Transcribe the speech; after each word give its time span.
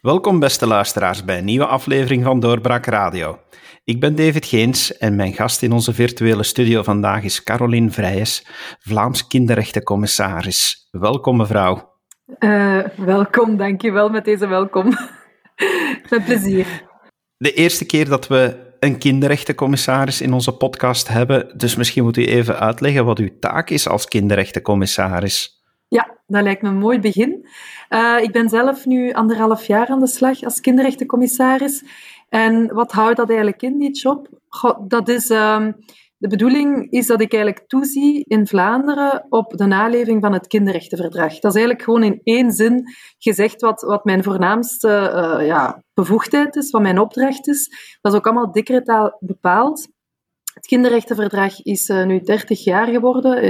Welkom 0.00 0.38
beste 0.38 0.66
luisteraars 0.66 1.24
bij 1.24 1.38
een 1.38 1.44
nieuwe 1.44 1.66
aflevering 1.66 2.24
van 2.24 2.40
Doorbraak 2.40 2.86
Radio. 2.86 3.38
Ik 3.84 4.00
ben 4.00 4.14
David 4.14 4.46
Geens 4.46 4.96
en 4.96 5.16
mijn 5.16 5.32
gast 5.32 5.62
in 5.62 5.72
onze 5.72 5.94
virtuele 5.94 6.42
studio 6.42 6.82
vandaag 6.82 7.22
is 7.22 7.42
Caroline 7.42 7.90
Vrijes, 7.90 8.46
Vlaams 8.78 9.26
kinderrechtencommissaris. 9.26 10.88
Welkom 10.90 11.36
mevrouw. 11.36 11.94
Uh, 12.38 12.78
welkom, 12.96 13.56
dankjewel 13.56 14.08
met 14.08 14.24
deze 14.24 14.46
welkom. 14.46 14.86
met 16.10 16.24
plezier. 16.24 16.66
De 17.36 17.52
eerste 17.52 17.84
keer 17.84 18.08
dat 18.08 18.26
we 18.26 18.74
een 18.78 18.98
kinderrechtencommissaris 18.98 20.20
in 20.20 20.32
onze 20.32 20.52
podcast 20.52 21.08
hebben, 21.08 21.58
dus 21.58 21.76
misschien 21.76 22.02
moet 22.02 22.16
u 22.16 22.24
even 22.24 22.58
uitleggen 22.58 23.04
wat 23.04 23.18
uw 23.18 23.38
taak 23.40 23.70
is 23.70 23.88
als 23.88 24.06
kinderrechtencommissaris. 24.06 25.59
Ja, 25.90 26.18
dat 26.26 26.42
lijkt 26.42 26.62
me 26.62 26.68
een 26.68 26.78
mooi 26.78 27.00
begin. 27.00 27.46
Uh, 27.88 28.18
ik 28.22 28.32
ben 28.32 28.48
zelf 28.48 28.86
nu 28.86 29.12
anderhalf 29.12 29.66
jaar 29.66 29.88
aan 29.88 30.00
de 30.00 30.06
slag 30.06 30.42
als 30.42 30.60
kinderrechtencommissaris. 30.60 31.84
En 32.28 32.74
wat 32.74 32.92
houdt 32.92 33.16
dat 33.16 33.28
eigenlijk 33.28 33.62
in, 33.62 33.78
die 33.78 33.90
job? 33.90 34.28
Dat 34.86 35.08
is, 35.08 35.30
um, 35.30 35.76
de 36.16 36.28
bedoeling 36.28 36.90
is 36.90 37.06
dat 37.06 37.20
ik 37.20 37.32
eigenlijk 37.32 37.68
toezie 37.68 38.24
in 38.28 38.46
Vlaanderen 38.46 39.26
op 39.28 39.56
de 39.56 39.66
naleving 39.66 40.22
van 40.22 40.32
het 40.32 40.46
kinderrechtenverdrag. 40.46 41.38
Dat 41.38 41.54
is 41.54 41.60
eigenlijk 41.60 41.82
gewoon 41.82 42.02
in 42.02 42.20
één 42.24 42.52
zin 42.52 42.84
gezegd 43.18 43.60
wat, 43.60 43.82
wat 43.82 44.04
mijn 44.04 44.22
voornaamste 44.22 44.88
uh, 44.88 45.46
ja, 45.46 45.82
bevoegdheid 45.94 46.56
is, 46.56 46.70
wat 46.70 46.82
mijn 46.82 46.98
opdracht 46.98 47.48
is. 47.48 47.68
Dat 48.00 48.12
is 48.12 48.18
ook 48.18 48.26
allemaal 48.26 48.52
decretaal 48.52 49.16
bepaald. 49.20 49.88
Het 50.54 50.66
kinderrechtenverdrag 50.66 51.62
is 51.62 51.88
uh, 51.88 52.04
nu 52.04 52.20
30 52.20 52.64
jaar 52.64 52.86
geworden, 52.86 53.42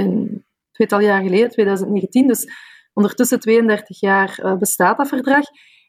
tweetal 0.71 0.99
jaar 0.99 1.21
geleden, 1.21 1.49
2019. 1.49 2.27
Dus 2.27 2.47
ondertussen 2.93 3.39
32 3.39 3.99
jaar 3.99 4.39
uh, 4.43 4.57
bestaat 4.57 4.97
dat 4.97 5.07
verdrag. 5.07 5.43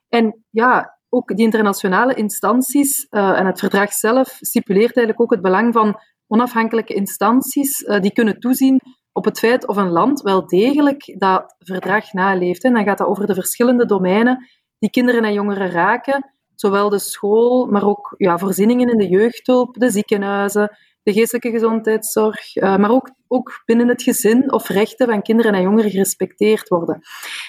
En 0.08 0.44
ja, 0.50 0.98
ook 1.08 1.36
die 1.36 1.44
internationale 1.44 2.14
instanties 2.14 3.06
uh, 3.10 3.38
en 3.38 3.46
het 3.46 3.58
verdrag 3.58 3.92
zelf 3.92 4.36
stipuleert 4.40 4.96
eigenlijk 4.96 5.20
ook 5.20 5.30
het 5.30 5.42
belang 5.42 5.72
van 5.72 6.00
onafhankelijke 6.26 6.94
instanties 6.94 7.80
uh, 7.80 8.00
die 8.00 8.12
kunnen 8.12 8.38
toezien 8.38 8.80
op 9.12 9.24
het 9.24 9.38
feit 9.38 9.66
of 9.66 9.76
een 9.76 9.90
land 9.90 10.20
wel 10.20 10.46
degelijk 10.46 11.14
dat 11.18 11.54
verdrag 11.58 12.12
naleeft. 12.12 12.64
En 12.64 12.72
dan 12.72 12.84
gaat 12.84 12.98
dat 12.98 13.06
over 13.06 13.26
de 13.26 13.34
verschillende 13.34 13.86
domeinen 13.86 14.48
die 14.78 14.90
kinderen 14.90 15.24
en 15.24 15.32
jongeren 15.32 15.70
raken, 15.70 16.32
zowel 16.54 16.88
de 16.88 16.98
school, 16.98 17.66
maar 17.66 17.84
ook 17.84 18.14
ja, 18.16 18.38
voorzieningen 18.38 18.90
in 18.90 18.98
de 18.98 19.08
jeugdhulp, 19.08 19.74
de 19.74 19.90
ziekenhuizen, 19.90 20.76
de 21.02 21.12
geestelijke 21.12 21.50
gezondheidszorg, 21.50 22.56
uh, 22.56 22.76
maar 22.76 22.90
ook, 22.90 23.10
ook 23.28 23.62
binnen 23.64 23.88
het 23.88 24.02
gezin 24.02 24.52
of 24.52 24.68
rechten 24.68 25.08
van 25.08 25.22
kinderen 25.22 25.54
en 25.54 25.62
jongeren 25.62 25.90
gerespecteerd 25.90 26.68
worden. 26.68 27.00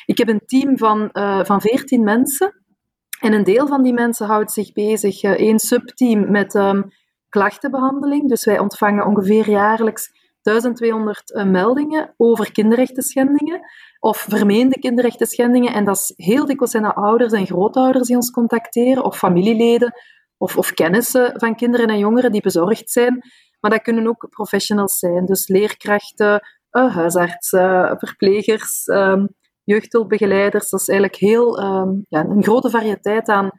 Ik 0.05 0.17
heb 0.17 0.27
een 0.27 0.45
team 0.45 0.77
van, 0.77 1.09
uh, 1.13 1.43
van 1.43 1.61
14 1.61 2.03
mensen 2.03 2.63
en 3.19 3.33
een 3.33 3.43
deel 3.43 3.67
van 3.67 3.83
die 3.83 3.93
mensen 3.93 4.27
houdt 4.27 4.51
zich 4.51 4.71
bezig, 4.71 5.23
uh, 5.23 5.31
één 5.31 5.59
subteam 5.59 6.31
met 6.31 6.55
um, 6.55 6.91
klachtenbehandeling. 7.29 8.29
Dus 8.29 8.45
wij 8.45 8.59
ontvangen 8.59 9.05
ongeveer 9.05 9.49
jaarlijks 9.49 10.11
1200 10.41 11.43
meldingen 11.45 12.13
over 12.17 12.51
kinderrechtenschendingen 12.51 13.61
of 13.99 14.17
vermeende 14.17 14.79
kinderrechtenschendingen. 14.79 15.73
En 15.73 15.85
dat 15.85 15.95
is 15.95 16.13
heel 16.15 16.45
dikwijls 16.45 16.71
zijn 16.71 16.83
dat 16.83 16.95
ouders 16.95 17.33
en 17.33 17.45
grootouders 17.45 18.07
die 18.07 18.15
ons 18.15 18.31
contacteren 18.31 19.03
of 19.03 19.17
familieleden 19.17 19.93
of, 20.43 20.57
of 20.57 20.73
kennissen 20.73 21.33
van 21.39 21.55
kinderen 21.55 21.87
en 21.87 21.97
jongeren 21.97 22.31
die 22.31 22.41
bezorgd 22.41 22.89
zijn. 22.89 23.21
Maar 23.59 23.71
dat 23.71 23.81
kunnen 23.81 24.07
ook 24.07 24.29
professionals 24.29 24.99
zijn, 24.99 25.25
dus 25.25 25.47
leerkrachten, 25.47 26.41
uh, 26.71 26.95
huisartsen, 26.95 27.95
verplegers, 27.97 28.87
um, 28.87 29.27
jeugdhulpbegeleiders. 29.63 30.69
Dat 30.69 30.79
is 30.79 30.87
eigenlijk 30.87 31.19
heel, 31.19 31.63
um, 31.63 32.05
ja, 32.09 32.25
een 32.25 32.43
grote 32.43 32.69
variëteit 32.69 33.27
aan, 33.27 33.49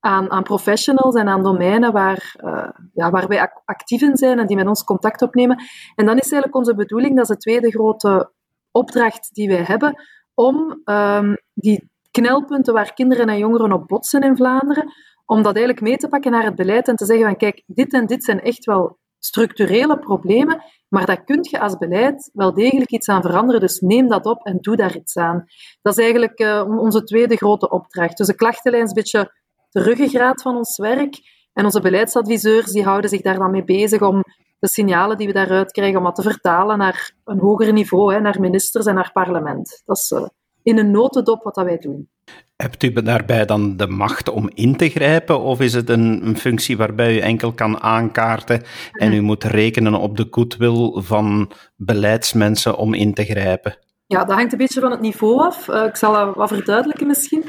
aan, 0.00 0.30
aan 0.30 0.42
professionals 0.42 1.14
en 1.14 1.28
aan 1.28 1.42
domeinen 1.42 1.92
waar, 1.92 2.34
uh, 2.44 2.68
ja, 2.92 3.10
waar 3.10 3.28
wij 3.28 3.50
actief 3.64 4.02
in 4.02 4.16
zijn 4.16 4.38
en 4.38 4.46
die 4.46 4.56
met 4.56 4.66
ons 4.66 4.84
contact 4.84 5.22
opnemen. 5.22 5.56
En 5.94 6.06
dan 6.06 6.16
is 6.16 6.32
eigenlijk 6.32 6.54
onze 6.54 6.74
bedoeling, 6.74 7.16
dat 7.16 7.30
is 7.30 7.36
de 7.36 7.42
tweede 7.42 7.70
grote 7.70 8.32
opdracht 8.70 9.34
die 9.34 9.48
wij 9.48 9.62
hebben, 9.62 9.94
om 10.34 10.80
um, 10.84 11.36
die 11.54 11.90
knelpunten 12.10 12.74
waar 12.74 12.94
kinderen 12.94 13.26
en 13.26 13.38
jongeren 13.38 13.72
op 13.72 13.88
botsen 13.88 14.22
in 14.22 14.36
Vlaanderen, 14.36 14.92
om 15.32 15.42
dat 15.42 15.56
eigenlijk 15.56 15.80
mee 15.80 15.96
te 15.96 16.08
pakken 16.08 16.30
naar 16.30 16.44
het 16.44 16.54
beleid 16.54 16.88
en 16.88 16.96
te 16.96 17.04
zeggen 17.04 17.26
van 17.26 17.36
kijk, 17.36 17.62
dit 17.66 17.92
en 17.92 18.06
dit 18.06 18.24
zijn 18.24 18.40
echt 18.40 18.64
wel 18.64 18.98
structurele 19.18 19.98
problemen, 19.98 20.62
maar 20.88 21.06
daar 21.06 21.24
kun 21.24 21.38
je 21.50 21.60
als 21.60 21.76
beleid 21.76 22.30
wel 22.32 22.54
degelijk 22.54 22.90
iets 22.90 23.08
aan 23.08 23.22
veranderen. 23.22 23.60
Dus 23.60 23.80
neem 23.80 24.08
dat 24.08 24.26
op 24.26 24.46
en 24.46 24.58
doe 24.60 24.76
daar 24.76 24.96
iets 24.96 25.16
aan. 25.16 25.44
Dat 25.82 25.98
is 25.98 26.02
eigenlijk 26.04 26.40
uh, 26.40 26.78
onze 26.78 27.04
tweede 27.04 27.36
grote 27.36 27.70
opdracht. 27.70 28.16
Dus 28.16 28.26
de 28.26 28.34
klachtenlijn 28.34 28.82
is 28.82 28.88
een 28.88 28.94
beetje 28.94 29.32
de 29.70 29.82
ruggengraat 29.82 30.42
van 30.42 30.56
ons 30.56 30.76
werk. 30.76 31.18
En 31.52 31.64
onze 31.64 31.80
beleidsadviseurs 31.80 32.72
die 32.72 32.84
houden 32.84 33.10
zich 33.10 33.20
daar 33.20 33.38
dan 33.38 33.50
mee 33.50 33.64
bezig 33.64 34.00
om 34.00 34.22
de 34.58 34.68
signalen 34.68 35.16
die 35.16 35.26
we 35.26 35.32
daaruit 35.32 35.72
krijgen, 35.72 35.98
om 35.98 36.04
dat 36.04 36.14
te 36.14 36.22
vertalen 36.22 36.78
naar 36.78 37.14
een 37.24 37.38
hoger 37.38 37.72
niveau, 37.72 38.20
naar 38.20 38.40
ministers 38.40 38.86
en 38.86 38.94
naar 38.94 39.12
parlement. 39.12 39.82
Dat 39.84 39.96
is 39.96 40.10
uh, 40.10 40.26
in 40.62 40.78
een 40.78 40.90
notendop 40.90 41.42
wat 41.42 41.54
dat 41.54 41.64
wij 41.64 41.78
doen. 41.78 42.10
Hebt 42.56 42.82
u 42.82 42.92
daarbij 42.92 43.44
dan 43.44 43.76
de 43.76 43.86
macht 43.86 44.28
om 44.28 44.50
in 44.54 44.76
te 44.76 44.88
grijpen, 44.88 45.40
of 45.40 45.60
is 45.60 45.72
het 45.72 45.88
een, 45.88 46.36
functie 46.36 46.76
waarbij 46.76 47.16
u 47.16 47.18
enkel 47.18 47.52
kan 47.52 47.80
aankaarten 47.80 48.62
en 48.92 49.12
u 49.12 49.20
moet 49.20 49.44
rekenen 49.44 49.94
op 49.94 50.16
de 50.16 50.26
goodwill 50.30 51.02
van 51.02 51.52
beleidsmensen 51.76 52.76
om 52.76 52.94
in 52.94 53.14
te 53.14 53.24
grijpen? 53.24 53.78
Ja, 54.06 54.24
dat 54.24 54.36
hangt 54.36 54.52
een 54.52 54.58
beetje 54.58 54.80
van 54.80 54.90
het 54.90 55.00
niveau 55.00 55.40
af. 55.40 55.68
Uh, 55.68 55.84
ik 55.84 55.96
zal 55.96 56.12
dat 56.12 56.34
wat 56.34 56.48
verduidelijken 56.48 57.06
misschien. 57.06 57.44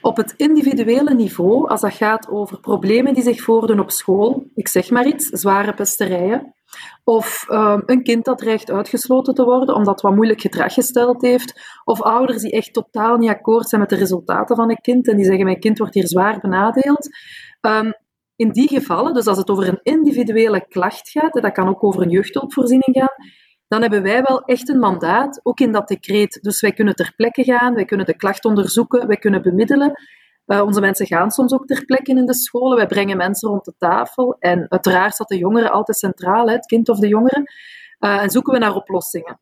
Op 0.00 0.16
het 0.16 0.34
individuele 0.36 1.14
niveau, 1.14 1.68
als 1.68 1.80
dat 1.80 1.94
gaat 1.94 2.28
over 2.28 2.60
problemen 2.60 3.14
die 3.14 3.22
zich 3.22 3.42
voordoen 3.42 3.80
op 3.80 3.90
school, 3.90 4.50
ik 4.54 4.68
zeg 4.68 4.90
maar 4.90 5.06
iets, 5.06 5.26
zware 5.26 5.74
pesterijen, 5.74 6.54
of 7.04 7.46
um, 7.50 7.82
een 7.86 8.02
kind 8.02 8.24
dat 8.24 8.38
dreigt 8.38 8.70
uitgesloten 8.70 9.34
te 9.34 9.44
worden 9.44 9.74
omdat 9.74 10.00
wat 10.00 10.14
moeilijk 10.14 10.40
gedrag 10.40 10.74
gesteld 10.74 11.22
heeft. 11.22 11.60
Of 11.84 12.02
ouders 12.02 12.42
die 12.42 12.52
echt 12.52 12.72
totaal 12.72 13.16
niet 13.16 13.30
akkoord 13.30 13.68
zijn 13.68 13.80
met 13.80 13.90
de 13.90 13.96
resultaten 13.96 14.56
van 14.56 14.70
een 14.70 14.80
kind 14.80 15.08
en 15.08 15.16
die 15.16 15.24
zeggen: 15.24 15.44
Mijn 15.44 15.60
kind 15.60 15.78
wordt 15.78 15.94
hier 15.94 16.06
zwaar 16.06 16.40
benadeeld. 16.40 17.08
Um, 17.60 17.92
in 18.36 18.50
die 18.50 18.68
gevallen, 18.68 19.14
dus 19.14 19.26
als 19.26 19.38
het 19.38 19.50
over 19.50 19.68
een 19.68 19.80
individuele 19.82 20.66
klacht 20.68 21.10
gaat, 21.10 21.32
dat 21.32 21.52
kan 21.52 21.68
ook 21.68 21.84
over 21.84 22.02
een 22.02 22.10
jeugdhulpvoorziening 22.10 22.96
gaan, 22.96 23.14
dan 23.68 23.80
hebben 23.80 24.02
wij 24.02 24.22
wel 24.22 24.42
echt 24.44 24.68
een 24.68 24.78
mandaat, 24.78 25.40
ook 25.42 25.60
in 25.60 25.72
dat 25.72 25.88
decreet. 25.88 26.38
Dus 26.42 26.60
wij 26.60 26.72
kunnen 26.72 26.94
ter 26.94 27.12
plekke 27.16 27.44
gaan, 27.44 27.74
wij 27.74 27.84
kunnen 27.84 28.06
de 28.06 28.16
klacht 28.16 28.44
onderzoeken, 28.44 29.06
wij 29.06 29.16
kunnen 29.16 29.42
bemiddelen. 29.42 29.92
Uh, 30.46 30.62
onze 30.62 30.80
mensen 30.80 31.06
gaan 31.06 31.30
soms 31.30 31.52
ook 31.52 31.66
ter 31.66 31.84
plekke 31.84 32.10
in 32.10 32.26
de 32.26 32.34
scholen. 32.34 32.76
Wij 32.76 32.86
brengen 32.86 33.16
mensen 33.16 33.48
rond 33.48 33.64
de 33.64 33.74
tafel. 33.78 34.36
En 34.38 34.66
uiteraard 34.68 35.14
staat 35.14 35.28
de 35.28 35.38
jongere 35.38 35.70
altijd 35.70 35.98
centraal, 35.98 36.48
het 36.48 36.66
kind 36.66 36.88
of 36.88 36.98
de 36.98 37.08
jongere. 37.08 37.50
Uh, 38.00 38.22
en 38.22 38.30
zoeken 38.30 38.52
we 38.52 38.58
naar 38.58 38.74
oplossingen. 38.74 39.40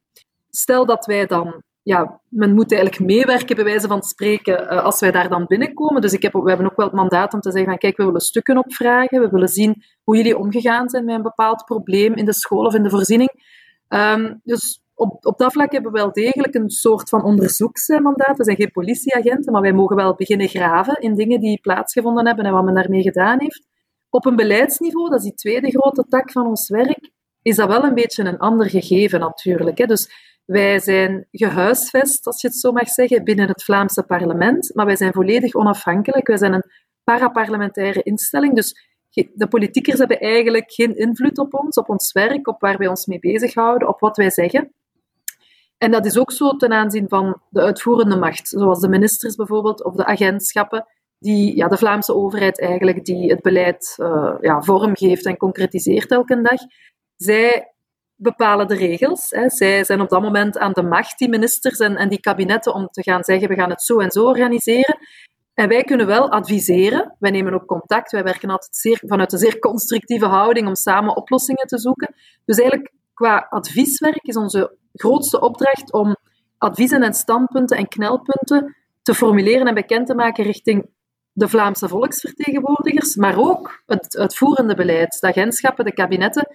Stel 0.50 0.86
dat 0.86 1.06
wij 1.06 1.26
dan, 1.26 1.62
ja, 1.82 2.20
men 2.28 2.54
moet 2.54 2.72
eigenlijk 2.72 3.04
meewerken, 3.04 3.56
bij 3.56 3.64
wijze 3.64 3.86
van 3.86 4.02
spreken, 4.02 4.62
uh, 4.62 4.84
als 4.84 5.00
wij 5.00 5.10
daar 5.10 5.28
dan 5.28 5.46
binnenkomen. 5.46 6.00
Dus 6.00 6.12
ik 6.12 6.22
heb, 6.22 6.32
we 6.32 6.48
hebben 6.48 6.66
ook 6.66 6.76
wel 6.76 6.86
het 6.86 6.94
mandaat 6.94 7.34
om 7.34 7.40
te 7.40 7.50
zeggen 7.50 7.70
van, 7.70 7.78
kijk, 7.78 7.96
we 7.96 8.04
willen 8.04 8.20
stukken 8.20 8.58
opvragen. 8.58 9.20
We 9.20 9.28
willen 9.28 9.48
zien 9.48 9.82
hoe 10.04 10.16
jullie 10.16 10.38
omgegaan 10.38 10.88
zijn 10.88 11.04
met 11.04 11.14
een 11.14 11.22
bepaald 11.22 11.64
probleem 11.64 12.14
in 12.14 12.24
de 12.24 12.34
school 12.34 12.64
of 12.64 12.74
in 12.74 12.82
de 12.82 12.90
voorziening. 12.90 13.30
Um, 13.88 14.40
dus 14.44 14.83
op, 14.94 15.26
op 15.26 15.38
dat 15.38 15.52
vlak 15.52 15.72
hebben 15.72 15.92
we 15.92 15.98
wel 15.98 16.12
degelijk 16.12 16.54
een 16.54 16.70
soort 16.70 17.08
van 17.08 17.24
onderzoeksmandaat. 17.24 18.36
We 18.36 18.44
zijn 18.44 18.56
geen 18.56 18.70
politieagenten, 18.70 19.52
maar 19.52 19.62
wij 19.62 19.72
mogen 19.72 19.96
wel 19.96 20.14
beginnen 20.14 20.48
graven 20.48 21.00
in 21.00 21.14
dingen 21.14 21.40
die 21.40 21.60
plaatsgevonden 21.60 22.26
hebben 22.26 22.44
en 22.44 22.52
wat 22.52 22.64
men 22.64 22.74
daarmee 22.74 23.02
gedaan 23.02 23.40
heeft. 23.40 23.66
Op 24.10 24.26
een 24.26 24.36
beleidsniveau, 24.36 25.08
dat 25.08 25.18
is 25.18 25.24
die 25.24 25.34
tweede 25.34 25.70
grote 25.70 26.04
tak 26.08 26.30
van 26.32 26.46
ons 26.46 26.68
werk, 26.68 27.10
is 27.42 27.56
dat 27.56 27.68
wel 27.68 27.84
een 27.84 27.94
beetje 27.94 28.24
een 28.24 28.38
ander 28.38 28.70
gegeven 28.70 29.20
natuurlijk. 29.20 29.78
Hè. 29.78 29.86
Dus 29.86 30.10
wij 30.44 30.78
zijn 30.78 31.26
gehuisvest, 31.30 32.26
als 32.26 32.40
je 32.40 32.48
het 32.48 32.56
zo 32.56 32.72
mag 32.72 32.88
zeggen, 32.88 33.24
binnen 33.24 33.48
het 33.48 33.64
Vlaamse 33.64 34.02
parlement, 34.02 34.70
maar 34.74 34.86
wij 34.86 34.96
zijn 34.96 35.12
volledig 35.12 35.54
onafhankelijk. 35.54 36.26
Wij 36.26 36.36
zijn 36.36 36.52
een 36.52 36.70
paraparlementaire 37.04 38.02
instelling, 38.02 38.54
dus 38.54 38.92
de 39.34 39.48
politiekers 39.48 39.98
hebben 39.98 40.20
eigenlijk 40.20 40.72
geen 40.72 40.96
invloed 40.96 41.38
op 41.38 41.54
ons, 41.54 41.76
op 41.76 41.88
ons 41.88 42.12
werk, 42.12 42.48
op 42.48 42.60
waar 42.60 42.78
wij 42.78 42.88
ons 42.88 43.06
mee 43.06 43.18
bezighouden, 43.18 43.88
op 43.88 44.00
wat 44.00 44.16
wij 44.16 44.30
zeggen. 44.30 44.72
En 45.84 45.90
dat 45.90 46.06
is 46.06 46.18
ook 46.18 46.32
zo 46.32 46.56
ten 46.56 46.72
aanzien 46.72 47.08
van 47.08 47.40
de 47.48 47.60
uitvoerende 47.60 48.16
macht, 48.16 48.48
zoals 48.48 48.80
de 48.80 48.88
ministers 48.88 49.34
bijvoorbeeld, 49.34 49.84
of 49.84 49.94
de 49.94 50.04
agentschappen, 50.04 50.86
die 51.18 51.56
ja, 51.56 51.68
de 51.68 51.76
Vlaamse 51.76 52.14
overheid 52.14 52.60
eigenlijk, 52.60 53.04
die 53.04 53.30
het 53.30 53.42
beleid 53.42 53.96
uh, 54.00 54.34
ja, 54.40 54.62
vormgeeft 54.62 55.26
en 55.26 55.36
concretiseert 55.36 56.10
elke 56.10 56.40
dag. 56.40 56.60
Zij 57.16 57.74
bepalen 58.14 58.68
de 58.68 58.74
regels. 58.74 59.30
Hè. 59.30 59.50
Zij 59.50 59.84
zijn 59.84 60.00
op 60.00 60.08
dat 60.08 60.22
moment 60.22 60.58
aan 60.58 60.72
de 60.72 60.82
macht, 60.82 61.18
die 61.18 61.28
ministers 61.28 61.78
en, 61.78 61.96
en 61.96 62.08
die 62.08 62.20
kabinetten, 62.20 62.74
om 62.74 62.88
te 62.88 63.02
gaan 63.02 63.24
zeggen, 63.24 63.48
we 63.48 63.54
gaan 63.54 63.70
het 63.70 63.82
zo 63.82 63.98
en 63.98 64.10
zo 64.10 64.24
organiseren. 64.24 64.98
En 65.54 65.68
wij 65.68 65.82
kunnen 65.82 66.06
wel 66.06 66.30
adviseren. 66.30 67.16
Wij 67.18 67.30
nemen 67.30 67.54
ook 67.54 67.66
contact. 67.66 68.12
Wij 68.12 68.22
werken 68.22 68.50
altijd 68.50 68.76
zeer, 68.76 69.02
vanuit 69.06 69.32
een 69.32 69.38
zeer 69.38 69.58
constructieve 69.58 70.26
houding 70.26 70.66
om 70.66 70.74
samen 70.74 71.16
oplossingen 71.16 71.66
te 71.66 71.78
zoeken. 71.78 72.14
Dus 72.44 72.58
eigenlijk 72.58 72.92
qua 73.14 73.46
advieswerk 73.50 74.22
is 74.22 74.36
onze 74.36 74.76
grootste 74.92 75.40
opdracht 75.40 75.92
om 75.92 76.16
adviezen 76.58 77.02
en 77.02 77.14
standpunten 77.14 77.76
en 77.76 77.88
knelpunten 77.88 78.76
te 79.02 79.14
formuleren 79.14 79.66
en 79.66 79.74
bekend 79.74 80.06
te 80.06 80.14
maken 80.14 80.44
richting 80.44 80.86
de 81.32 81.48
Vlaamse 81.48 81.88
volksvertegenwoordigers, 81.88 83.16
maar 83.16 83.38
ook 83.38 83.82
het 83.86 84.16
uitvoerende 84.16 84.74
beleid, 84.74 85.20
de 85.20 85.26
agentschappen, 85.26 85.84
de 85.84 85.92
kabinetten, 85.92 86.48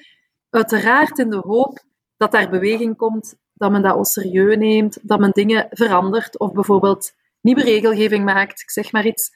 uiteraard 0.49 1.19
in 1.19 1.29
de 1.29 1.41
hoop 1.45 1.83
dat 2.17 2.31
daar 2.31 2.49
beweging 2.49 2.97
komt, 2.97 3.35
dat 3.53 3.71
men 3.71 3.81
dat 3.81 3.91
au 3.91 4.03
serieus 4.03 4.57
neemt, 4.57 4.99
dat 5.01 5.19
men 5.19 5.31
dingen 5.31 5.67
verandert 5.69 6.39
of 6.39 6.51
bijvoorbeeld 6.51 7.11
nieuwe 7.41 7.63
regelgeving 7.63 8.25
maakt, 8.25 8.61
ik 8.61 8.71
zeg 8.71 8.91
maar 8.91 9.05
iets. 9.05 9.31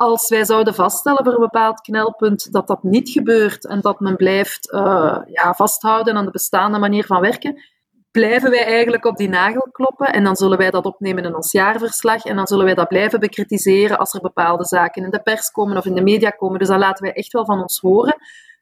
Als 0.00 0.28
wij 0.28 0.44
zouden 0.44 0.74
vaststellen 0.74 1.24
voor 1.24 1.32
een 1.32 1.40
bepaald 1.40 1.80
knelpunt 1.80 2.52
dat 2.52 2.66
dat 2.66 2.82
niet 2.82 3.10
gebeurt 3.10 3.66
en 3.66 3.80
dat 3.80 4.00
men 4.00 4.16
blijft 4.16 4.72
uh, 4.72 5.18
ja, 5.26 5.54
vasthouden 5.54 6.16
aan 6.16 6.24
de 6.24 6.30
bestaande 6.30 6.78
manier 6.78 7.04
van 7.04 7.20
werken, 7.20 7.62
blijven 8.10 8.50
wij 8.50 8.64
eigenlijk 8.64 9.04
op 9.04 9.16
die 9.16 9.28
nagel 9.28 9.68
kloppen 9.72 10.12
en 10.12 10.24
dan 10.24 10.36
zullen 10.36 10.58
wij 10.58 10.70
dat 10.70 10.84
opnemen 10.84 11.24
in 11.24 11.34
ons 11.34 11.52
jaarverslag 11.52 12.24
en 12.24 12.36
dan 12.36 12.46
zullen 12.46 12.64
wij 12.64 12.74
dat 12.74 12.88
blijven 12.88 13.20
bekritiseren 13.20 13.98
als 13.98 14.14
er 14.14 14.20
bepaalde 14.20 14.64
zaken 14.64 15.04
in 15.04 15.10
de 15.10 15.22
pers 15.22 15.50
komen 15.50 15.76
of 15.76 15.84
in 15.84 15.94
de 15.94 16.02
media 16.02 16.30
komen. 16.30 16.58
Dus 16.58 16.68
dan 16.68 16.78
laten 16.78 17.04
wij 17.04 17.14
echt 17.14 17.32
wel 17.32 17.44
van 17.44 17.60
ons 17.60 17.80
horen. 17.80 18.16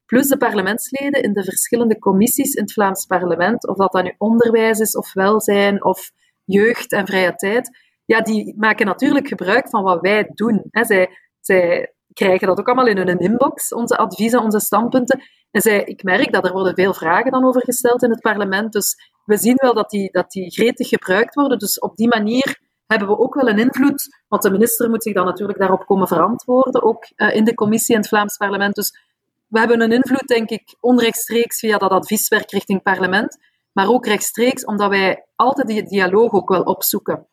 Plus 0.07 0.29
de 0.29 0.37
parlementsleden 0.37 1.23
in 1.23 1.33
de 1.33 1.45
verschillende 1.45 1.99
commissies 1.99 2.55
in 2.55 2.63
het 2.63 2.73
Vlaams 2.73 3.07
parlement, 3.07 3.69
of 3.69 3.77
dat 3.77 3.93
dan 3.93 4.05
nu 4.05 4.15
onderwijs 4.19 4.79
is, 4.79 4.97
of 4.97 5.13
welzijn, 5.13 5.85
of 5.85 6.11
jeugd 6.45 6.93
en 6.93 7.07
vrije 7.07 7.35
tijd, 7.35 7.71
ja, 8.07 8.21
die 8.21 8.55
maken 8.57 8.87
natuurlijk 8.87 9.29
gebruik 9.29 9.69
van 9.69 9.83
wat 9.83 10.01
wij 10.01 10.31
doen. 10.35 10.63
Zij, 10.71 11.09
zij 11.47 11.95
krijgen 12.13 12.47
dat 12.47 12.59
ook 12.59 12.67
allemaal 12.67 12.87
in 12.87 12.97
hun 12.97 13.19
inbox, 13.19 13.73
onze 13.73 13.97
adviezen, 13.97 14.43
onze 14.43 14.61
standpunten. 14.61 15.21
En 15.51 15.61
zij, 15.61 15.83
ik 15.85 16.03
merk 16.03 16.33
dat 16.33 16.47
er 16.47 16.53
worden 16.53 16.75
veel 16.75 16.95
vragen 16.95 17.31
dan 17.31 17.45
over 17.45 17.61
gesteld 17.61 18.03
in 18.03 18.11
het 18.11 18.21
parlement. 18.21 18.73
Dus 18.73 18.95
we 19.25 19.37
zien 19.37 19.57
wel 19.57 19.75
dat 19.75 19.91
die, 19.91 20.13
dat 20.13 20.31
die 20.31 20.51
gretig 20.51 20.89
gebruikt 20.89 21.35
worden. 21.35 21.59
Dus 21.59 21.79
op 21.79 21.97
die 21.97 22.09
manier 22.09 22.59
hebben 22.87 23.09
we 23.09 23.19
ook 23.19 23.35
wel 23.35 23.49
een 23.49 23.59
invloed. 23.59 24.23
Want 24.29 24.43
de 24.43 24.51
minister 24.51 24.91
moet 24.91 25.03
zich 25.03 25.15
dan 25.15 25.25
natuurlijk 25.25 25.59
daarop 25.59 25.87
komen 25.87 26.09
verantwoorden, 26.09 26.83
ook 26.83 27.07
uh, 27.17 27.35
in 27.35 27.45
de 27.45 27.55
commissie 27.55 27.95
in 27.95 28.01
het 28.01 28.09
Vlaams 28.09 28.37
parlement. 28.37 28.75
Dus 28.75 28.99
we 29.47 29.59
hebben 29.59 29.81
een 29.81 29.93
invloed, 29.93 30.27
denk 30.27 30.51
ik, 30.51 30.77
onrechtstreeks 30.81 31.59
via 31.59 31.79
dat 31.79 31.91
advieswerk 31.91 32.51
richting 32.51 32.83
parlement. 32.83 33.39
Maar 33.73 33.89
ook 33.89 34.07
rechtstreeks, 34.07 34.65
omdat 34.65 34.89
wij 34.89 35.27
altijd 35.37 35.67
die 35.67 35.83
dialoog 35.83 36.33
ook 36.33 36.49
wel 36.49 36.63
opzoeken. 36.63 37.27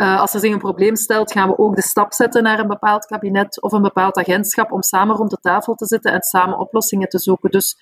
Uh, 0.00 0.20
als 0.20 0.34
er 0.34 0.40
zich 0.40 0.52
een 0.52 0.58
probleem 0.58 0.96
stelt, 0.96 1.32
gaan 1.32 1.48
we 1.48 1.58
ook 1.58 1.76
de 1.76 1.82
stap 1.82 2.12
zetten 2.12 2.42
naar 2.42 2.58
een 2.58 2.66
bepaald 2.66 3.04
kabinet 3.04 3.62
of 3.62 3.72
een 3.72 3.82
bepaald 3.82 4.16
agentschap 4.16 4.72
om 4.72 4.82
samen 4.82 5.16
rond 5.16 5.30
de 5.30 5.36
tafel 5.36 5.74
te 5.74 5.86
zitten 5.86 6.12
en 6.12 6.22
samen 6.22 6.58
oplossingen 6.58 7.08
te 7.08 7.18
zoeken. 7.18 7.50
Dus 7.50 7.76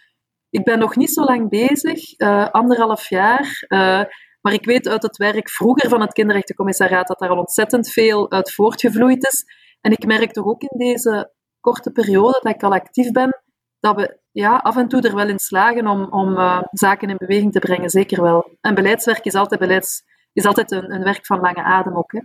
ik 0.51 0.65
ben 0.65 0.79
nog 0.79 0.97
niet 0.97 1.13
zo 1.13 1.25
lang 1.25 1.49
bezig, 1.49 2.21
uh, 2.21 2.49
anderhalf 2.51 3.09
jaar. 3.09 3.67
Uh, 3.69 4.03
maar 4.41 4.53
ik 4.53 4.65
weet 4.65 4.89
uit 4.89 5.03
het 5.03 5.17
werk 5.17 5.51
vroeger 5.51 5.89
van 5.89 6.01
het 6.01 6.13
kinderrechtencommissariaat 6.13 7.07
dat 7.07 7.19
daar 7.19 7.29
al 7.29 7.39
ontzettend 7.39 7.91
veel 7.91 8.31
uit 8.31 8.55
voortgevloeid 8.55 9.27
is. 9.27 9.45
En 9.81 9.93
ik 9.93 10.07
merk 10.07 10.33
toch 10.33 10.47
ook 10.47 10.63
in 10.63 10.79
deze 10.79 11.33
korte 11.61 11.91
periode 11.91 12.41
dat 12.43 12.55
ik 12.55 12.63
al 12.63 12.73
actief 12.73 13.11
ben, 13.11 13.43
dat 13.81 13.97
we 13.97 14.21
ja, 14.31 14.57
af 14.57 14.77
en 14.77 14.89
toe 14.89 15.01
er 15.01 15.15
wel 15.15 15.29
in 15.29 15.39
slagen 15.39 15.87
om, 15.87 16.13
om 16.13 16.37
zaken 16.71 17.11
in 17.11 17.17
beweging 17.17 17.53
te 17.53 17.59
brengen, 17.59 17.91
zeker 17.91 18.23
wel. 18.23 18.57
En 18.61 18.75
beleidswerk 18.75 19.25
is 19.25 19.35
altijd, 19.35 19.61
beleids, 19.61 20.03
is 20.39 20.47
altijd 20.47 20.71
een, 20.71 20.93
een 20.95 21.03
werk 21.03 21.27
van 21.27 21.41
lange 21.41 21.63
adem 21.63 21.97
ook. 21.97 22.13
Hè. 22.13 22.21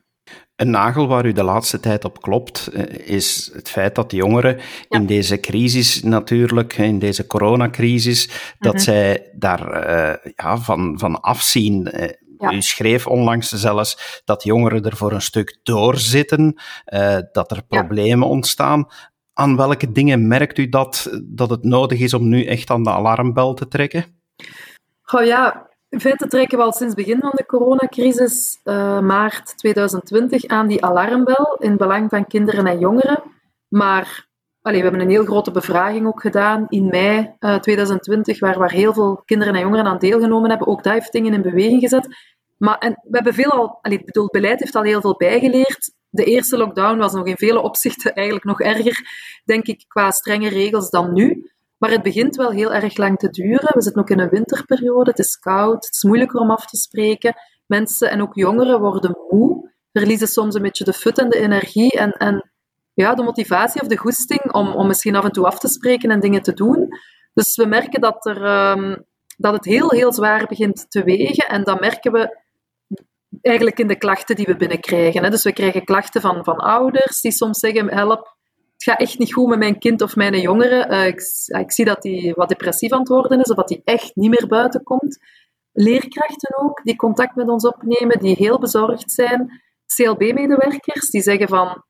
Een 0.55 0.69
nagel 0.69 1.07
waar 1.07 1.25
u 1.25 1.31
de 1.31 1.43
laatste 1.43 1.79
tijd 1.79 2.05
op 2.05 2.21
klopt, 2.21 2.67
eh, 2.67 3.07
is 3.07 3.51
het 3.53 3.69
feit 3.69 3.95
dat 3.95 4.09
de 4.09 4.15
jongeren 4.15 4.59
in 4.89 5.05
deze 5.05 5.39
crisis 5.39 6.03
natuurlijk, 6.03 6.77
in 6.77 6.99
deze 6.99 7.27
coronacrisis, 7.27 8.53
dat 8.59 8.73
mhm. 8.73 8.83
zij 8.83 9.29
daar 9.33 9.87
uh, 9.87 10.31
ja, 10.35 10.57
van, 10.57 10.99
van 10.99 11.21
afzien. 11.21 11.91
Ja. 12.37 12.51
U 12.51 12.61
schreef 12.61 13.07
onlangs 13.07 13.49
zelfs 13.49 14.21
dat 14.25 14.43
jongeren 14.43 14.83
er 14.83 14.95
voor 14.95 15.11
een 15.11 15.21
stuk 15.21 15.59
doorzitten, 15.63 16.61
uh, 16.93 17.17
dat 17.31 17.51
er 17.51 17.63
problemen 17.63 18.27
ja. 18.27 18.33
ontstaan. 18.33 18.87
Aan 19.33 19.55
welke 19.55 19.91
dingen 19.91 20.27
merkt 20.27 20.57
u 20.57 20.69
dat, 20.69 21.19
dat 21.23 21.49
het 21.49 21.63
nodig 21.63 21.99
is 21.99 22.13
om 22.13 22.27
nu 22.27 22.45
echt 22.45 22.69
aan 22.69 22.83
de 22.83 22.89
alarmbel 22.89 23.53
te 23.53 23.67
trekken? 23.67 24.05
Oh 25.11 25.25
ja, 25.25 25.69
in 25.93 25.99
feite 25.99 26.27
trekken 26.27 26.57
we 26.57 26.63
al 26.63 26.71
sinds 26.71 26.93
begin 26.93 27.19
van 27.19 27.31
de 27.33 27.45
coronacrisis, 27.45 28.59
uh, 28.63 28.99
maart 28.99 29.57
2020, 29.57 30.45
aan 30.45 30.67
die 30.67 30.85
alarmbel 30.85 31.55
in 31.59 31.77
belang 31.77 32.09
van 32.09 32.27
kinderen 32.27 32.67
en 32.67 32.79
jongeren. 32.79 33.23
Maar 33.67 34.27
we 34.61 34.77
hebben 34.77 34.99
een 34.99 35.09
heel 35.09 35.25
grote 35.25 35.51
bevraging 35.51 36.07
ook 36.07 36.21
gedaan 36.21 36.65
in 36.69 36.85
mei 36.85 37.17
uh, 37.39 37.53
eh, 37.53 37.59
2020, 37.61 38.39
waar, 38.39 38.59
waar 38.59 38.71
heel 38.71 38.93
veel 38.93 39.21
kinderen 39.25 39.53
en 39.55 39.61
jongeren 39.61 39.85
aan 39.85 39.97
deelgenomen 39.97 40.49
hebben. 40.49 40.67
Ook 40.67 40.83
dat 40.83 40.93
heeft 40.93 41.11
dingen 41.11 41.33
in 41.33 41.41
beweging 41.41 41.81
gezet. 41.81 42.07
Maar 42.57 42.77
en 42.77 42.91
we 42.91 43.15
hebben 43.15 43.33
veel 43.33 43.49
al, 43.49 43.79
allee, 43.81 44.03
bedoel, 44.03 44.23
het 44.23 44.31
beleid 44.31 44.59
heeft 44.59 44.75
al 44.75 44.83
heel 44.83 45.01
veel 45.01 45.15
bijgeleerd. 45.17 45.93
De 46.09 46.23
eerste 46.23 46.57
lockdown 46.57 46.97
was 46.97 47.13
nog 47.13 47.25
in 47.25 47.37
vele 47.37 47.61
opzichten 47.61 48.13
eigenlijk 48.13 48.45
nog 48.45 48.61
erger, 48.61 49.01
denk 49.45 49.65
ik, 49.65 49.85
qua 49.87 50.11
strenge 50.11 50.49
regels 50.49 50.89
dan 50.89 51.13
nu. 51.13 51.51
Maar 51.83 51.91
het 51.91 52.03
begint 52.03 52.35
wel 52.35 52.51
heel 52.51 52.73
erg 52.73 52.97
lang 52.97 53.17
te 53.17 53.29
duren. 53.29 53.73
We 53.73 53.81
zitten 53.81 54.01
ook 54.01 54.09
in 54.09 54.19
een 54.19 54.29
winterperiode, 54.29 55.09
het 55.09 55.19
is 55.19 55.37
koud, 55.37 55.85
het 55.85 55.93
is 55.93 56.03
moeilijker 56.03 56.39
om 56.39 56.51
af 56.51 56.65
te 56.65 56.77
spreken. 56.77 57.35
Mensen 57.65 58.09
en 58.09 58.21
ook 58.21 58.35
jongeren 58.35 58.79
worden 58.79 59.17
moe, 59.29 59.71
verliezen 59.91 60.27
soms 60.27 60.55
een 60.55 60.61
beetje 60.61 60.83
de 60.83 60.93
fut 60.93 61.17
en 61.17 61.29
de 61.29 61.39
energie 61.39 61.91
en, 61.91 62.11
en 62.11 62.51
ja, 62.93 63.15
de 63.15 63.23
motivatie 63.23 63.81
of 63.81 63.87
de 63.87 63.97
goesting 63.97 64.53
om, 64.53 64.67
om 64.67 64.87
misschien 64.87 65.15
af 65.15 65.23
en 65.23 65.31
toe 65.31 65.45
af 65.45 65.59
te 65.59 65.67
spreken 65.67 66.11
en 66.11 66.19
dingen 66.19 66.41
te 66.41 66.53
doen. 66.53 66.87
Dus 67.33 67.55
we 67.55 67.65
merken 67.65 68.01
dat, 68.01 68.25
er, 68.25 68.71
um, 68.71 69.05
dat 69.37 69.53
het 69.53 69.65
heel, 69.65 69.89
heel 69.89 70.13
zwaar 70.13 70.45
begint 70.45 70.85
te 70.89 71.03
wegen. 71.03 71.47
En 71.47 71.63
dat 71.63 71.79
merken 71.79 72.11
we 72.11 72.37
eigenlijk 73.41 73.79
in 73.79 73.87
de 73.87 73.97
klachten 73.97 74.35
die 74.35 74.45
we 74.45 74.55
binnenkrijgen. 74.55 75.23
Hè. 75.23 75.29
Dus 75.29 75.43
we 75.43 75.53
krijgen 75.53 75.85
klachten 75.85 76.21
van, 76.21 76.43
van 76.43 76.57
ouders 76.57 77.21
die 77.21 77.31
soms 77.31 77.59
zeggen: 77.59 77.89
help, 77.89 78.32
het 78.85 78.93
gaat 78.93 79.07
echt 79.07 79.19
niet 79.19 79.33
goed 79.33 79.47
met 79.47 79.59
mijn 79.59 79.79
kind 79.79 80.01
of 80.01 80.15
mijn 80.15 80.39
jongere. 80.39 80.87
Uh, 80.89 81.59
ik, 81.59 81.71
zie 81.71 81.85
dat 81.85 82.03
hij 82.03 82.33
wat 82.35 82.49
depressief 82.49 82.91
aan 82.91 82.99
het 82.99 83.07
worden 83.07 83.39
is, 83.39 83.49
of 83.49 83.55
dat 83.55 83.69
hij 83.69 83.81
echt 83.83 84.15
niet 84.15 84.29
meer 84.29 84.47
buiten 84.47 84.83
komt. 84.83 85.17
Leerkrachten 85.71 86.57
ook, 86.57 86.83
die 86.83 86.95
contact 86.95 87.35
met 87.35 87.49
ons 87.49 87.65
opnemen, 87.65 88.19
die 88.19 88.35
heel 88.35 88.59
bezorgd 88.59 89.11
zijn. 89.11 89.61
CLB-medewerkers, 89.95 91.09
die 91.09 91.21
zeggen 91.21 91.47
van, 91.47 91.83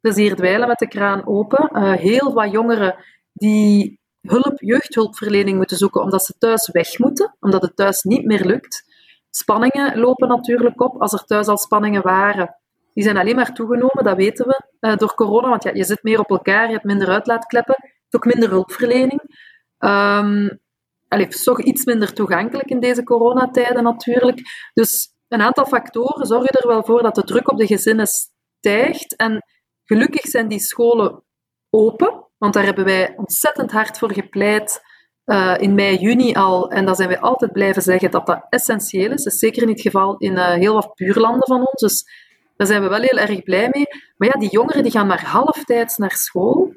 plezier 0.00 0.36
dweilen 0.36 0.68
met 0.68 0.78
de 0.78 0.88
kraan 0.88 1.26
open. 1.26 1.70
Uh, 1.72 1.92
heel 1.92 2.32
wat 2.32 2.50
jongeren 2.50 2.96
die 3.32 4.00
hulp, 4.20 4.60
jeugdhulpverlening 4.60 5.56
moeten 5.56 5.76
zoeken 5.76 6.02
omdat 6.02 6.24
ze 6.24 6.34
thuis 6.38 6.68
weg 6.68 6.98
moeten, 6.98 7.36
omdat 7.40 7.62
het 7.62 7.76
thuis 7.76 8.02
niet 8.02 8.24
meer 8.24 8.44
lukt. 8.44 8.84
Spanningen 9.30 9.98
lopen 9.98 10.28
natuurlijk 10.28 10.80
op. 10.80 11.00
Als 11.00 11.12
er 11.12 11.24
thuis 11.24 11.46
al 11.46 11.58
spanningen 11.58 12.02
waren, 12.02 12.56
die 13.00 13.08
zijn 13.08 13.20
alleen 13.20 13.36
maar 13.36 13.54
toegenomen, 13.54 14.04
dat 14.04 14.16
weten 14.16 14.46
we, 14.46 14.62
uh, 14.80 14.96
door 14.96 15.14
corona. 15.14 15.48
Want 15.48 15.62
ja, 15.62 15.70
je 15.74 15.84
zit 15.84 16.02
meer 16.02 16.18
op 16.18 16.30
elkaar, 16.30 16.66
je 16.66 16.72
hebt 16.72 16.84
minder 16.84 17.08
uitlaatkleppen, 17.08 17.76
je 18.08 18.16
ook 18.16 18.24
minder 18.24 18.48
hulpverlening. 18.48 19.20
Um, 19.78 20.60
allee, 21.08 21.26
is 21.26 21.44
toch 21.44 21.62
iets 21.62 21.84
minder 21.84 22.12
toegankelijk 22.12 22.68
in 22.68 22.80
deze 22.80 23.02
coronatijden 23.02 23.82
natuurlijk. 23.82 24.40
Dus 24.72 25.14
een 25.28 25.40
aantal 25.40 25.66
factoren 25.66 26.26
zorgen 26.26 26.48
er 26.48 26.68
wel 26.68 26.84
voor 26.84 27.02
dat 27.02 27.14
de 27.14 27.24
druk 27.24 27.50
op 27.50 27.58
de 27.58 27.66
gezinnen 27.66 28.06
stijgt. 28.06 29.16
En 29.16 29.42
gelukkig 29.84 30.26
zijn 30.26 30.48
die 30.48 30.60
scholen 30.60 31.24
open, 31.70 32.26
want 32.38 32.54
daar 32.54 32.64
hebben 32.64 32.84
wij 32.84 33.14
ontzettend 33.16 33.70
hard 33.70 33.98
voor 33.98 34.12
gepleit 34.12 34.80
uh, 35.24 35.56
in 35.58 35.74
mei, 35.74 35.96
juni 35.96 36.34
al. 36.34 36.70
En 36.70 36.86
dat 36.86 36.96
zijn 36.96 37.08
wij 37.08 37.20
altijd 37.20 37.52
blijven 37.52 37.82
zeggen 37.82 38.10
dat 38.10 38.26
dat 38.26 38.46
essentieel 38.48 39.12
is. 39.12 39.22
Dat 39.22 39.32
is 39.32 39.38
zeker 39.38 39.66
niet 39.66 39.82
het 39.82 39.92
geval 39.92 40.16
in 40.16 40.32
uh, 40.32 40.52
heel 40.52 40.74
wat 40.74 40.94
buurlanden 40.94 41.46
van 41.46 41.58
ons. 41.58 41.80
Dus 41.80 42.28
daar 42.60 42.68
zijn 42.68 42.82
we 42.82 42.88
wel 42.88 43.00
heel 43.00 43.18
erg 43.18 43.42
blij 43.42 43.68
mee. 43.72 43.86
Maar 44.16 44.28
ja, 44.28 44.40
die 44.40 44.50
jongeren 44.50 44.82
die 44.82 44.92
gaan 44.92 45.06
maar 45.06 45.24
halftijds 45.24 45.96
naar 45.96 46.12
school. 46.12 46.74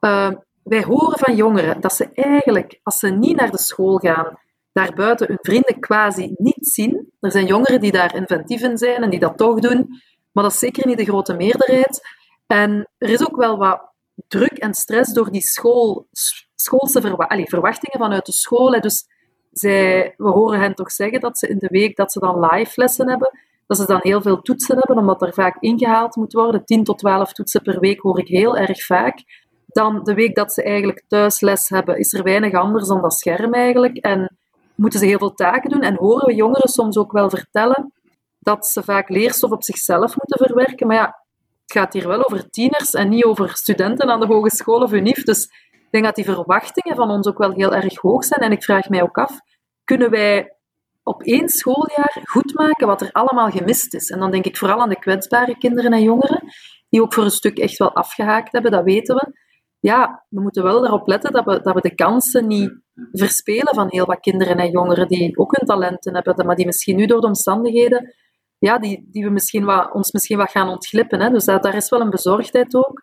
Uh, 0.00 0.30
wij 0.62 0.82
horen 0.82 1.18
van 1.18 1.36
jongeren 1.36 1.80
dat 1.80 1.92
ze 1.92 2.08
eigenlijk, 2.14 2.80
als 2.82 2.98
ze 2.98 3.08
niet 3.08 3.36
naar 3.36 3.50
de 3.50 3.58
school 3.58 3.98
gaan, 3.98 4.38
daarbuiten 4.72 5.26
hun 5.26 5.38
vrienden 5.40 5.80
quasi 5.80 6.32
niet 6.36 6.66
zien. 6.68 7.12
Er 7.20 7.30
zijn 7.30 7.46
jongeren 7.46 7.80
die 7.80 7.92
daar 7.92 8.14
inventief 8.14 8.62
in 8.62 8.78
zijn 8.78 9.02
en 9.02 9.10
die 9.10 9.18
dat 9.18 9.36
toch 9.36 9.60
doen, 9.60 9.88
maar 10.32 10.44
dat 10.44 10.52
is 10.52 10.58
zeker 10.58 10.86
niet 10.86 10.98
de 10.98 11.04
grote 11.04 11.34
meerderheid. 11.34 12.00
En 12.46 12.88
er 12.98 13.10
is 13.10 13.26
ook 13.26 13.36
wel 13.36 13.56
wat 13.56 13.80
druk 14.28 14.58
en 14.58 14.74
stress 14.74 15.12
door 15.12 15.30
die 15.30 15.40
school, 15.46 16.06
schoolse 16.54 17.00
verwachtingen 17.00 17.98
vanuit 17.98 18.26
de 18.26 18.32
school. 18.32 18.80
Dus 18.80 19.04
zij, 19.52 20.14
we 20.16 20.28
horen 20.28 20.60
hen 20.60 20.74
toch 20.74 20.92
zeggen 20.92 21.20
dat 21.20 21.38
ze 21.38 21.48
in 21.48 21.58
de 21.58 21.68
week 21.70 21.96
dat 21.96 22.12
ze 22.12 22.18
dan 22.18 22.40
live 22.40 22.72
lessen 22.74 23.08
hebben, 23.08 23.30
dat 23.66 23.76
ze 23.76 23.86
dan 23.86 24.00
heel 24.02 24.22
veel 24.22 24.40
toetsen 24.40 24.76
hebben, 24.78 24.96
omdat 24.96 25.22
er 25.22 25.34
vaak 25.34 25.56
ingehaald 25.60 26.16
moet 26.16 26.32
worden. 26.32 26.64
10 26.64 26.84
tot 26.84 26.98
12 26.98 27.32
toetsen 27.32 27.62
per 27.62 27.80
week 27.80 28.00
hoor 28.00 28.18
ik 28.18 28.28
heel 28.28 28.56
erg 28.56 28.84
vaak. 28.84 29.22
Dan 29.66 30.02
de 30.02 30.14
week 30.14 30.34
dat 30.34 30.52
ze 30.52 30.62
eigenlijk 30.62 31.04
thuisles 31.08 31.68
hebben, 31.68 31.98
is 31.98 32.12
er 32.12 32.22
weinig 32.22 32.52
anders 32.52 32.88
dan 32.88 33.02
dat 33.02 33.14
scherm 33.14 33.54
eigenlijk. 33.54 33.96
En 33.96 34.36
moeten 34.74 35.00
ze 35.00 35.06
heel 35.06 35.18
veel 35.18 35.34
taken 35.34 35.70
doen. 35.70 35.82
En 35.82 35.96
horen 35.96 36.26
we 36.26 36.34
jongeren 36.34 36.68
soms 36.68 36.96
ook 36.96 37.12
wel 37.12 37.30
vertellen 37.30 37.92
dat 38.38 38.66
ze 38.66 38.82
vaak 38.82 39.08
leerstof 39.08 39.50
op 39.50 39.62
zichzelf 39.62 40.16
moeten 40.16 40.46
verwerken. 40.46 40.86
Maar 40.86 40.96
ja, 40.96 41.22
het 41.62 41.72
gaat 41.72 41.92
hier 41.92 42.08
wel 42.08 42.24
over 42.24 42.50
tieners 42.50 42.94
en 42.94 43.08
niet 43.08 43.24
over 43.24 43.56
studenten 43.56 44.10
aan 44.10 44.20
de 44.20 44.26
hogeschool 44.26 44.82
of 44.82 44.92
UNIF. 44.92 45.22
Dus 45.24 45.44
ik 45.72 45.88
denk 45.90 46.04
dat 46.04 46.14
die 46.14 46.24
verwachtingen 46.24 46.96
van 46.96 47.10
ons 47.10 47.26
ook 47.26 47.38
wel 47.38 47.52
heel 47.52 47.74
erg 47.74 47.96
hoog 47.96 48.24
zijn. 48.24 48.40
En 48.40 48.52
ik 48.52 48.64
vraag 48.64 48.88
mij 48.88 49.02
ook 49.02 49.18
af, 49.18 49.40
kunnen 49.84 50.10
wij 50.10 50.56
op 51.02 51.22
één 51.22 51.48
schooljaar 51.48 52.20
goed 52.22 52.54
maken 52.54 52.86
wat 52.86 53.00
er 53.00 53.12
allemaal 53.12 53.50
gemist 53.50 53.94
is. 53.94 54.10
En 54.10 54.18
dan 54.18 54.30
denk 54.30 54.44
ik 54.44 54.56
vooral 54.56 54.80
aan 54.80 54.88
de 54.88 54.98
kwetsbare 54.98 55.58
kinderen 55.58 55.92
en 55.92 56.02
jongeren, 56.02 56.42
die 56.88 57.02
ook 57.02 57.14
voor 57.14 57.24
een 57.24 57.30
stuk 57.30 57.58
echt 57.58 57.76
wel 57.76 57.94
afgehaakt 57.94 58.52
hebben, 58.52 58.70
dat 58.70 58.84
weten 58.84 59.14
we. 59.14 59.40
Ja, 59.80 60.24
we 60.28 60.40
moeten 60.40 60.62
wel 60.62 60.86
erop 60.86 61.06
letten 61.06 61.32
dat 61.32 61.44
we, 61.44 61.60
dat 61.60 61.74
we 61.74 61.80
de 61.80 61.94
kansen 61.94 62.46
niet 62.46 62.72
verspelen 63.12 63.74
van 63.74 63.86
heel 63.88 64.06
wat 64.06 64.20
kinderen 64.20 64.56
en 64.56 64.70
jongeren 64.70 65.08
die 65.08 65.38
ook 65.38 65.56
hun 65.56 65.66
talenten 65.66 66.14
hebben, 66.14 66.46
maar 66.46 66.56
die 66.56 66.66
misschien 66.66 66.96
nu 66.96 67.06
door 67.06 67.20
de 67.20 67.26
omstandigheden, 67.26 68.14
ja, 68.58 68.78
die, 68.78 69.08
die 69.10 69.24
we 69.24 69.30
misschien 69.30 69.64
wat, 69.64 69.92
ons 69.92 70.12
misschien 70.12 70.38
wat 70.38 70.50
gaan 70.50 70.68
ontglippen. 70.68 71.20
Hè. 71.20 71.30
Dus 71.30 71.44
dat, 71.44 71.62
daar 71.62 71.74
is 71.74 71.88
wel 71.88 72.00
een 72.00 72.10
bezorgdheid 72.10 72.74
ook. 72.74 73.02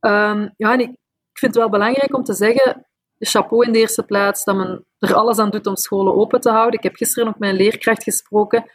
Ehm, 0.00 0.48
ja, 0.56 0.72
en 0.72 0.80
ik, 0.80 0.88
ik 0.88 1.38
vind 1.38 1.54
het 1.54 1.62
wel 1.62 1.70
belangrijk 1.70 2.16
om 2.16 2.24
te 2.24 2.34
zeggen, 2.34 2.89
chapeau 3.26 3.66
in 3.66 3.72
de 3.72 3.78
eerste 3.78 4.02
plaats, 4.02 4.44
dat 4.44 4.56
men 4.56 4.84
er 4.98 5.14
alles 5.14 5.38
aan 5.38 5.50
doet 5.50 5.66
om 5.66 5.76
scholen 5.76 6.14
open 6.14 6.40
te 6.40 6.50
houden. 6.50 6.78
Ik 6.78 6.82
heb 6.82 6.96
gisteren 6.96 7.28
ook 7.28 7.38
met 7.38 7.50
een 7.50 7.56
leerkracht 7.56 8.02
gesproken 8.02 8.70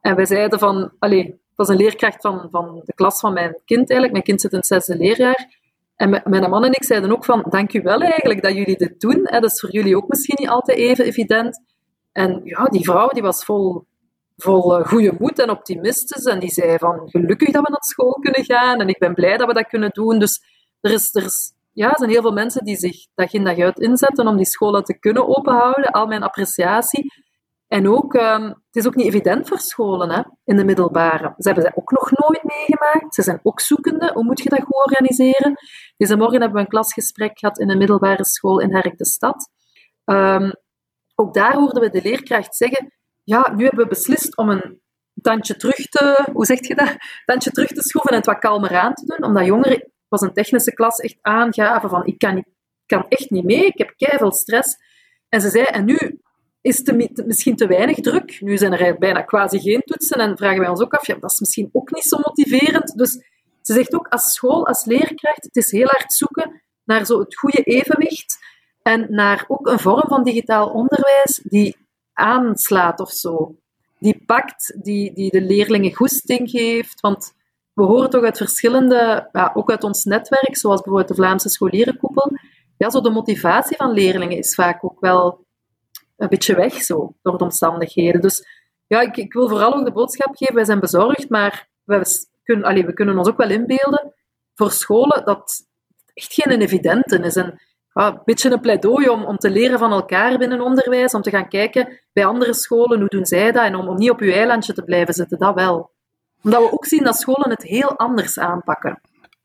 en 0.00 0.16
wij 0.16 0.26
zeiden 0.26 0.58
van, 0.58 0.92
allee, 0.98 1.24
dat 1.24 1.38
was 1.54 1.68
een 1.68 1.76
leerkracht 1.76 2.20
van, 2.20 2.48
van 2.50 2.80
de 2.84 2.94
klas 2.94 3.20
van 3.20 3.32
mijn 3.32 3.60
kind 3.64 3.90
eigenlijk. 3.90 4.12
Mijn 4.12 4.24
kind 4.24 4.40
zit 4.40 4.52
in 4.52 4.58
het 4.58 4.66
zesde 4.66 4.96
leerjaar. 4.96 5.58
En 5.96 6.10
mijn 6.24 6.50
man 6.50 6.64
en 6.64 6.72
ik 6.72 6.84
zeiden 6.84 7.12
ook 7.12 7.24
van, 7.24 7.46
dank 7.48 7.72
u 7.72 7.82
wel 7.82 8.00
eigenlijk 8.00 8.42
dat 8.42 8.54
jullie 8.54 8.76
dit 8.76 9.00
doen. 9.00 9.22
Dat 9.22 9.44
is 9.44 9.60
voor 9.60 9.70
jullie 9.70 9.96
ook 9.96 10.08
misschien 10.08 10.36
niet 10.38 10.48
altijd 10.48 10.78
even 10.78 11.04
evident. 11.04 11.62
En 12.12 12.40
ja, 12.44 12.64
die 12.64 12.84
vrouw 12.84 13.08
die 13.08 13.22
was 13.22 13.44
vol, 13.44 13.84
vol 14.36 14.78
eh, 14.78 14.86
goede 14.86 15.14
moed 15.18 15.38
en 15.38 15.50
optimistisch. 15.50 16.24
En 16.24 16.40
die 16.40 16.50
zei 16.50 16.78
van, 16.78 17.00
gelukkig 17.04 17.50
dat 17.50 17.62
we 17.62 17.70
naar 17.70 17.84
school 17.84 18.12
kunnen 18.12 18.44
gaan. 18.44 18.80
En 18.80 18.88
ik 18.88 18.98
ben 18.98 19.14
blij 19.14 19.36
dat 19.36 19.46
we 19.46 19.54
dat 19.54 19.66
kunnen 19.66 19.90
doen. 19.92 20.18
Dus 20.18 20.42
er, 20.80 20.92
is, 20.92 21.14
er, 21.14 21.24
is, 21.24 21.52
ja, 21.72 21.90
er 21.90 21.98
zijn 21.98 22.10
heel 22.10 22.22
veel 22.22 22.32
mensen 22.32 22.64
die 22.64 22.76
zich 22.76 23.06
dag 23.14 23.32
in 23.32 23.44
dag 23.44 23.58
uit 23.58 23.78
inzetten 23.78 24.26
om 24.26 24.36
die 24.36 24.46
scholen 24.46 24.84
te 24.84 24.98
kunnen 24.98 25.28
openhouden. 25.28 25.90
Al 25.90 26.06
mijn 26.06 26.22
appreciatie. 26.22 27.12
En 27.68 27.88
ook, 27.88 28.14
um, 28.14 28.42
het 28.44 28.56
is 28.70 28.86
ook 28.86 28.94
niet 28.94 29.06
evident 29.06 29.48
voor 29.48 29.58
scholen 29.58 30.10
hè, 30.10 30.22
in 30.44 30.56
de 30.56 30.64
middelbare. 30.64 31.34
Ze 31.36 31.48
hebben 31.48 31.64
dat 31.64 31.76
ook 31.76 31.90
nog 31.90 32.10
nooit 32.10 32.44
meegemaakt. 32.44 33.14
Ze 33.14 33.22
zijn 33.22 33.40
ook 33.42 33.60
zoekende. 33.60 34.10
Hoe 34.14 34.24
moet 34.24 34.42
je 34.42 34.48
dat 34.48 34.62
goed 34.62 34.86
organiseren? 34.86 35.54
Deze 35.96 36.16
morgen 36.16 36.40
hebben 36.40 36.56
we 36.56 36.60
een 36.60 36.70
klasgesprek 36.70 37.38
gehad 37.38 37.58
in 37.58 37.70
een 37.70 37.78
middelbare 37.78 38.24
school 38.24 38.60
in 38.60 38.74
Herk 38.74 38.98
de 38.98 39.06
Stad. 39.06 39.50
Um, 40.04 40.52
ook 41.14 41.34
daar 41.34 41.54
hoorden 41.54 41.82
we 41.82 41.90
de 41.90 42.02
leerkracht 42.02 42.56
zeggen: 42.56 42.92
Ja, 43.24 43.52
nu 43.54 43.64
hebben 43.64 43.84
we 43.84 43.90
beslist 43.90 44.36
om 44.36 44.48
een 44.48 44.80
tandje 45.22 45.56
terug 45.56 45.88
te, 45.88 46.28
hoe 46.32 46.46
zeg 46.46 46.66
je 46.66 46.74
dat? 46.74 46.96
Tandje 47.24 47.50
terug 47.50 47.68
te 47.68 47.82
schroeven 47.82 48.10
en 48.10 48.16
het 48.16 48.26
wat 48.26 48.38
kalmer 48.38 48.76
aan 48.76 48.94
te 48.94 49.04
doen, 49.06 49.24
omdat 49.28 49.46
jongeren, 49.46 49.92
was 50.10 50.20
een 50.20 50.32
technische 50.32 50.72
klas, 50.74 50.98
echt 50.98 51.18
aangaven 51.20 51.90
van: 51.90 52.06
Ik 52.06 52.18
kan, 52.18 52.34
niet, 52.34 52.48
kan 52.86 53.06
echt 53.08 53.30
niet 53.30 53.44
mee, 53.44 53.66
ik 53.66 53.78
heb 53.78 53.94
keihard 53.96 54.36
stress. 54.36 54.76
En 55.28 55.40
ze 55.40 55.48
zei: 55.48 55.64
En 55.64 55.84
nu 55.84 56.20
is 56.60 56.78
het 56.78 57.26
misschien 57.26 57.56
te 57.56 57.66
weinig 57.66 57.96
druk. 57.96 58.40
Nu 58.40 58.58
zijn 58.58 58.72
er 58.72 58.98
bijna 58.98 59.22
quasi 59.22 59.60
geen 59.60 59.82
toetsen 59.84 60.18
en 60.18 60.36
vragen 60.36 60.60
wij 60.60 60.68
ons 60.68 60.80
ook 60.80 60.94
af, 60.94 61.06
ja, 61.06 61.14
dat 61.14 61.30
is 61.30 61.40
misschien 61.40 61.68
ook 61.72 61.90
niet 61.90 62.04
zo 62.04 62.18
motiverend. 62.22 62.98
Dus 62.98 63.10
ze 63.62 63.72
zegt 63.72 63.94
ook 63.94 64.08
als 64.08 64.32
school, 64.32 64.66
als 64.66 64.84
leerkracht, 64.84 65.44
het 65.44 65.56
is 65.56 65.70
heel 65.70 65.86
hard 65.86 66.12
zoeken 66.12 66.62
naar 66.84 67.06
zo 67.06 67.18
het 67.18 67.36
goede 67.36 67.62
evenwicht 67.62 68.38
en 68.82 69.06
naar 69.08 69.44
ook 69.48 69.66
een 69.66 69.78
vorm 69.78 70.08
van 70.08 70.24
digitaal 70.24 70.68
onderwijs 70.68 71.40
die 71.42 71.76
aanslaat 72.12 73.00
of 73.00 73.10
zo. 73.10 73.56
Die 73.98 74.22
pakt, 74.26 74.76
die, 74.82 75.14
die 75.14 75.30
de 75.30 75.40
leerlingen 75.40 75.94
goesting 75.94 76.50
geeft. 76.50 77.00
Want 77.00 77.32
we 77.72 77.82
horen 77.82 78.10
toch 78.10 78.24
uit 78.24 78.36
verschillende, 78.36 79.28
ja, 79.32 79.50
ook 79.54 79.70
uit 79.70 79.84
ons 79.84 80.04
netwerk, 80.04 80.56
zoals 80.56 80.80
bijvoorbeeld 80.80 81.08
de 81.08 81.22
Vlaamse 81.22 81.48
scholierenkoepel, 81.48 82.32
ja, 82.76 82.90
zo 82.90 83.00
de 83.00 83.10
motivatie 83.10 83.76
van 83.76 83.92
leerlingen 83.92 84.36
is 84.36 84.54
vaak 84.54 84.84
ook 84.84 85.00
wel 85.00 85.44
een 86.16 86.28
beetje 86.28 86.54
weg 86.54 86.74
zo, 86.74 87.14
door 87.22 87.38
de 87.38 87.44
omstandigheden. 87.44 88.20
Dus 88.20 88.46
ja, 88.86 89.00
ik, 89.00 89.16
ik 89.16 89.32
wil 89.32 89.48
vooral 89.48 89.74
ook 89.74 89.84
de 89.84 89.92
boodschap 89.92 90.36
geven, 90.36 90.54
wij 90.54 90.64
zijn 90.64 90.80
bezorgd, 90.80 91.28
maar 91.28 91.68
we 91.84 92.26
kunnen, 92.42 92.66
allee, 92.66 92.86
we 92.86 92.92
kunnen 92.92 93.18
ons 93.18 93.28
ook 93.28 93.36
wel 93.36 93.50
inbeelden 93.50 94.14
voor 94.54 94.70
scholen 94.70 95.24
dat 95.24 95.66
echt 96.14 96.34
geen 96.34 96.60
evidente 96.60 97.18
is. 97.18 97.36
En 97.36 97.60
een 97.92 98.20
beetje 98.24 98.50
een 98.50 98.60
pleidooi 98.60 99.08
om, 99.08 99.24
om 99.24 99.36
te 99.36 99.50
leren 99.50 99.78
van 99.78 99.92
elkaar 99.92 100.38
binnen 100.38 100.60
onderwijs, 100.60 101.14
om 101.14 101.22
te 101.22 101.30
gaan 101.30 101.48
kijken 101.48 102.00
bij 102.12 102.26
andere 102.26 102.54
scholen, 102.54 102.98
hoe 102.98 103.08
doen 103.08 103.26
zij 103.26 103.52
dat, 103.52 103.64
en 103.64 103.74
om, 103.74 103.88
om 103.88 103.96
niet 103.96 104.10
op 104.10 104.20
uw 104.20 104.32
eilandje 104.32 104.72
te 104.72 104.84
blijven 104.84 105.14
zitten, 105.14 105.38
dat 105.38 105.54
wel. 105.54 105.90
Omdat 106.42 106.60
we 106.60 106.72
ook 106.72 106.86
zien 106.86 107.04
dat 107.04 107.16
scholen 107.16 107.50
het 107.50 107.62
heel 107.62 107.98
anders 107.98 108.38
aanpakken. 108.38 109.00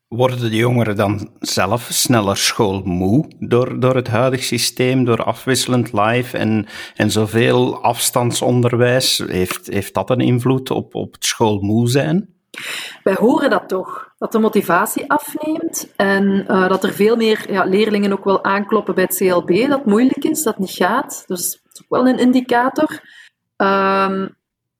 Worden 0.08 0.40
de 0.40 0.56
jongeren 0.56 0.96
dan 0.96 1.30
zelf 1.40 1.88
sneller 1.90 2.36
schoolmoe 2.36 3.30
door, 3.38 3.80
door 3.80 3.94
het 3.94 4.08
huidige 4.08 4.42
systeem, 4.42 5.04
door 5.04 5.24
afwisselend 5.24 5.92
live 5.92 6.38
en, 6.38 6.66
en 6.94 7.10
zoveel 7.10 7.82
afstandsonderwijs? 7.82 9.18
Heeft, 9.26 9.66
heeft 9.66 9.94
dat 9.94 10.10
een 10.10 10.20
invloed 10.20 10.70
op, 10.70 10.94
op 10.94 11.12
het 11.12 11.24
schoolmoe 11.24 11.88
zijn? 11.88 12.34
Wij 13.02 13.14
horen 13.18 13.50
dat 13.50 13.68
toch, 13.68 14.12
dat 14.18 14.32
de 14.32 14.38
motivatie 14.38 15.10
afneemt 15.10 15.92
en 15.96 16.44
uh, 16.48 16.68
dat 16.68 16.84
er 16.84 16.92
veel 16.92 17.16
meer 17.16 17.52
ja, 17.52 17.64
leerlingen 17.64 18.12
ook 18.12 18.24
wel 18.24 18.44
aankloppen 18.44 18.94
bij 18.94 19.04
het 19.04 19.16
CLB, 19.16 19.68
dat 19.68 19.86
moeilijk 19.86 20.24
is, 20.24 20.42
dat 20.42 20.58
niet 20.58 20.70
gaat. 20.70 21.24
Dus 21.26 21.50
dat 21.62 21.72
is 21.72 21.82
ook 21.82 21.88
wel 21.88 22.08
een 22.08 22.18
indicator. 22.18 23.00
Um, 23.56 24.36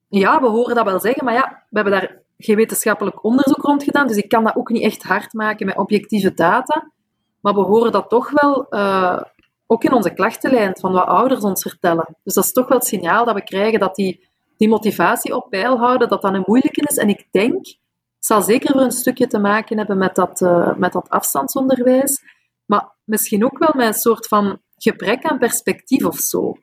ja, 0.09 0.41
we 0.41 0.47
horen 0.47 0.75
dat 0.75 0.85
wel 0.85 0.99
zeggen, 0.99 1.25
maar 1.25 1.33
ja, 1.33 1.63
we 1.69 1.79
hebben 1.79 1.99
daar 1.99 2.21
geen 2.37 2.55
wetenschappelijk 2.55 3.23
onderzoek 3.23 3.61
rond 3.61 3.83
gedaan, 3.83 4.07
dus 4.07 4.17
ik 4.17 4.29
kan 4.29 4.43
dat 4.43 4.55
ook 4.55 4.69
niet 4.69 4.83
echt 4.83 5.03
hard 5.03 5.33
maken 5.33 5.65
met 5.65 5.77
objectieve 5.77 6.33
data. 6.33 6.91
Maar 7.39 7.53
we 7.53 7.61
horen 7.61 7.91
dat 7.91 8.09
toch 8.09 8.31
wel, 8.31 8.65
uh, 8.69 9.21
ook 9.67 9.83
in 9.83 9.93
onze 9.93 10.13
klachtenlijn, 10.13 10.77
van 10.79 10.91
wat 10.91 11.05
ouders 11.05 11.43
ons 11.43 11.61
vertellen. 11.61 12.15
Dus 12.23 12.33
dat 12.33 12.43
is 12.43 12.51
toch 12.51 12.67
wel 12.67 12.77
het 12.77 12.87
signaal 12.87 13.25
dat 13.25 13.35
we 13.35 13.43
krijgen 13.43 13.79
dat 13.79 13.95
die, 13.95 14.27
die 14.57 14.69
motivatie 14.69 15.35
op 15.35 15.49
peil 15.49 15.77
houden, 15.77 16.09
dat 16.09 16.21
dat 16.21 16.33
een 16.33 16.43
moeilijke 16.45 16.85
is. 16.87 16.97
En 16.97 17.09
ik 17.09 17.27
denk, 17.31 17.53
het 17.55 18.25
zal 18.25 18.41
zeker 18.41 18.71
voor 18.71 18.81
een 18.81 18.91
stukje 18.91 19.27
te 19.27 19.39
maken 19.39 19.77
hebben 19.77 19.97
met 19.97 20.15
dat, 20.15 20.41
uh, 20.41 20.75
met 20.75 20.91
dat 20.91 21.09
afstandsonderwijs, 21.09 22.23
maar 22.65 22.95
misschien 23.03 23.45
ook 23.45 23.57
wel 23.57 23.71
met 23.73 23.87
een 23.87 23.93
soort 23.93 24.27
van 24.27 24.59
gebrek 24.77 25.23
aan 25.23 25.37
perspectief 25.37 26.05
of 26.05 26.17
zo. 26.17 26.57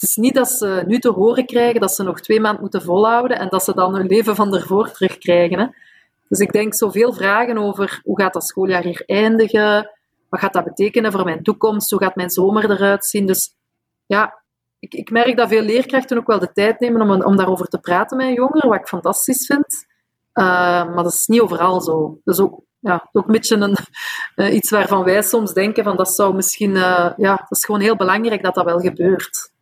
Het 0.00 0.08
is 0.08 0.16
niet 0.16 0.34
dat 0.34 0.50
ze 0.50 0.82
nu 0.86 0.98
te 0.98 1.10
horen 1.10 1.46
krijgen 1.46 1.80
dat 1.80 1.94
ze 1.94 2.02
nog 2.02 2.20
twee 2.20 2.40
maanden 2.40 2.60
moeten 2.60 2.82
volhouden 2.82 3.38
en 3.38 3.48
dat 3.48 3.64
ze 3.64 3.74
dan 3.74 3.94
hun 3.94 4.06
leven 4.06 4.36
van 4.36 4.54
ervoor 4.54 4.90
terugkrijgen. 4.90 5.58
Hè. 5.58 5.66
Dus 6.28 6.38
ik 6.38 6.52
denk 6.52 6.74
zoveel 6.74 7.12
vragen 7.12 7.58
over 7.58 8.00
hoe 8.04 8.20
gaat 8.20 8.32
dat 8.32 8.44
schooljaar 8.46 8.82
hier 8.82 9.02
eindigen, 9.06 9.90
wat 10.28 10.40
gaat 10.40 10.52
dat 10.52 10.64
betekenen 10.64 11.12
voor 11.12 11.24
mijn 11.24 11.42
toekomst, 11.42 11.90
hoe 11.90 12.02
gaat 12.02 12.14
mijn 12.16 12.30
zomer 12.30 12.70
eruit 12.70 13.04
zien. 13.04 13.26
Dus 13.26 13.54
ja, 14.06 14.42
ik, 14.78 14.94
ik 14.94 15.10
merk 15.10 15.36
dat 15.36 15.48
veel 15.48 15.62
leerkrachten 15.62 16.18
ook 16.18 16.26
wel 16.26 16.38
de 16.38 16.52
tijd 16.52 16.80
nemen 16.80 17.00
om, 17.00 17.22
om 17.22 17.36
daarover 17.36 17.66
te 17.66 17.78
praten 17.78 18.16
met 18.16 18.34
jongeren, 18.34 18.68
wat 18.68 18.78
ik 18.78 18.88
fantastisch 18.88 19.46
vind. 19.46 19.86
Uh, 20.34 20.44
maar 20.94 21.02
dat 21.02 21.12
is 21.12 21.26
niet 21.26 21.40
overal 21.40 21.80
zo. 21.80 22.20
Dus 22.24 22.40
ook, 22.40 22.60
ja, 22.78 23.08
ook 23.12 23.26
een 23.26 23.32
beetje 23.32 23.56
een, 23.56 23.76
uh, 24.36 24.54
iets 24.54 24.70
waarvan 24.70 25.04
wij 25.04 25.22
soms 25.22 25.52
denken 25.52 25.84
van 25.84 25.96
dat 25.96 26.14
zou 26.14 26.34
misschien, 26.34 26.70
uh, 26.70 27.10
ja, 27.16 27.36
dat 27.36 27.58
is 27.58 27.64
gewoon 27.64 27.80
heel 27.80 27.96
belangrijk 27.96 28.42
dat 28.42 28.54
dat 28.54 28.64
wel 28.64 28.78
gebeurt. 28.78 29.58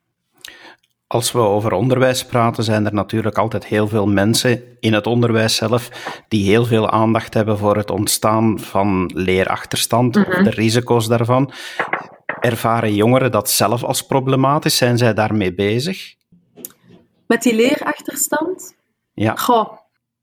Als 1.09 1.33
we 1.33 1.39
over 1.39 1.73
onderwijs 1.73 2.25
praten, 2.25 2.65
zijn 2.65 2.87
er 2.87 2.95
natuurlijk 2.95 3.39
altijd 3.39 3.67
heel 3.67 3.89
veel 3.89 4.07
mensen 4.07 4.77
in 4.81 4.93
het 4.93 5.07
onderwijs 5.07 5.57
zelf 5.57 5.89
die 6.29 6.51
heel 6.51 6.65
veel 6.65 6.91
aandacht 6.91 7.35
hebben 7.35 7.59
voor 7.59 7.77
het 7.77 7.91
ontstaan 7.91 8.59
van 8.59 9.11
leerachterstand 9.15 10.17
of 10.17 10.27
mhm. 10.27 10.45
de 10.45 10.51
risico's 10.51 11.07
daarvan. 11.07 11.53
Ervaren 12.41 12.95
jongeren 12.95 13.31
dat 13.31 13.51
zelf 13.51 13.85
als 13.85 14.07
problematisch? 14.07 14.77
Zijn 14.77 14.99
zij 14.99 15.15
daarmee 15.15 15.55
bezig? 15.55 16.15
Met 17.27 17.43
die 17.43 17.55
leerachterstand? 17.55 18.75
Ja. 19.15 19.37
Goh, 19.37 19.73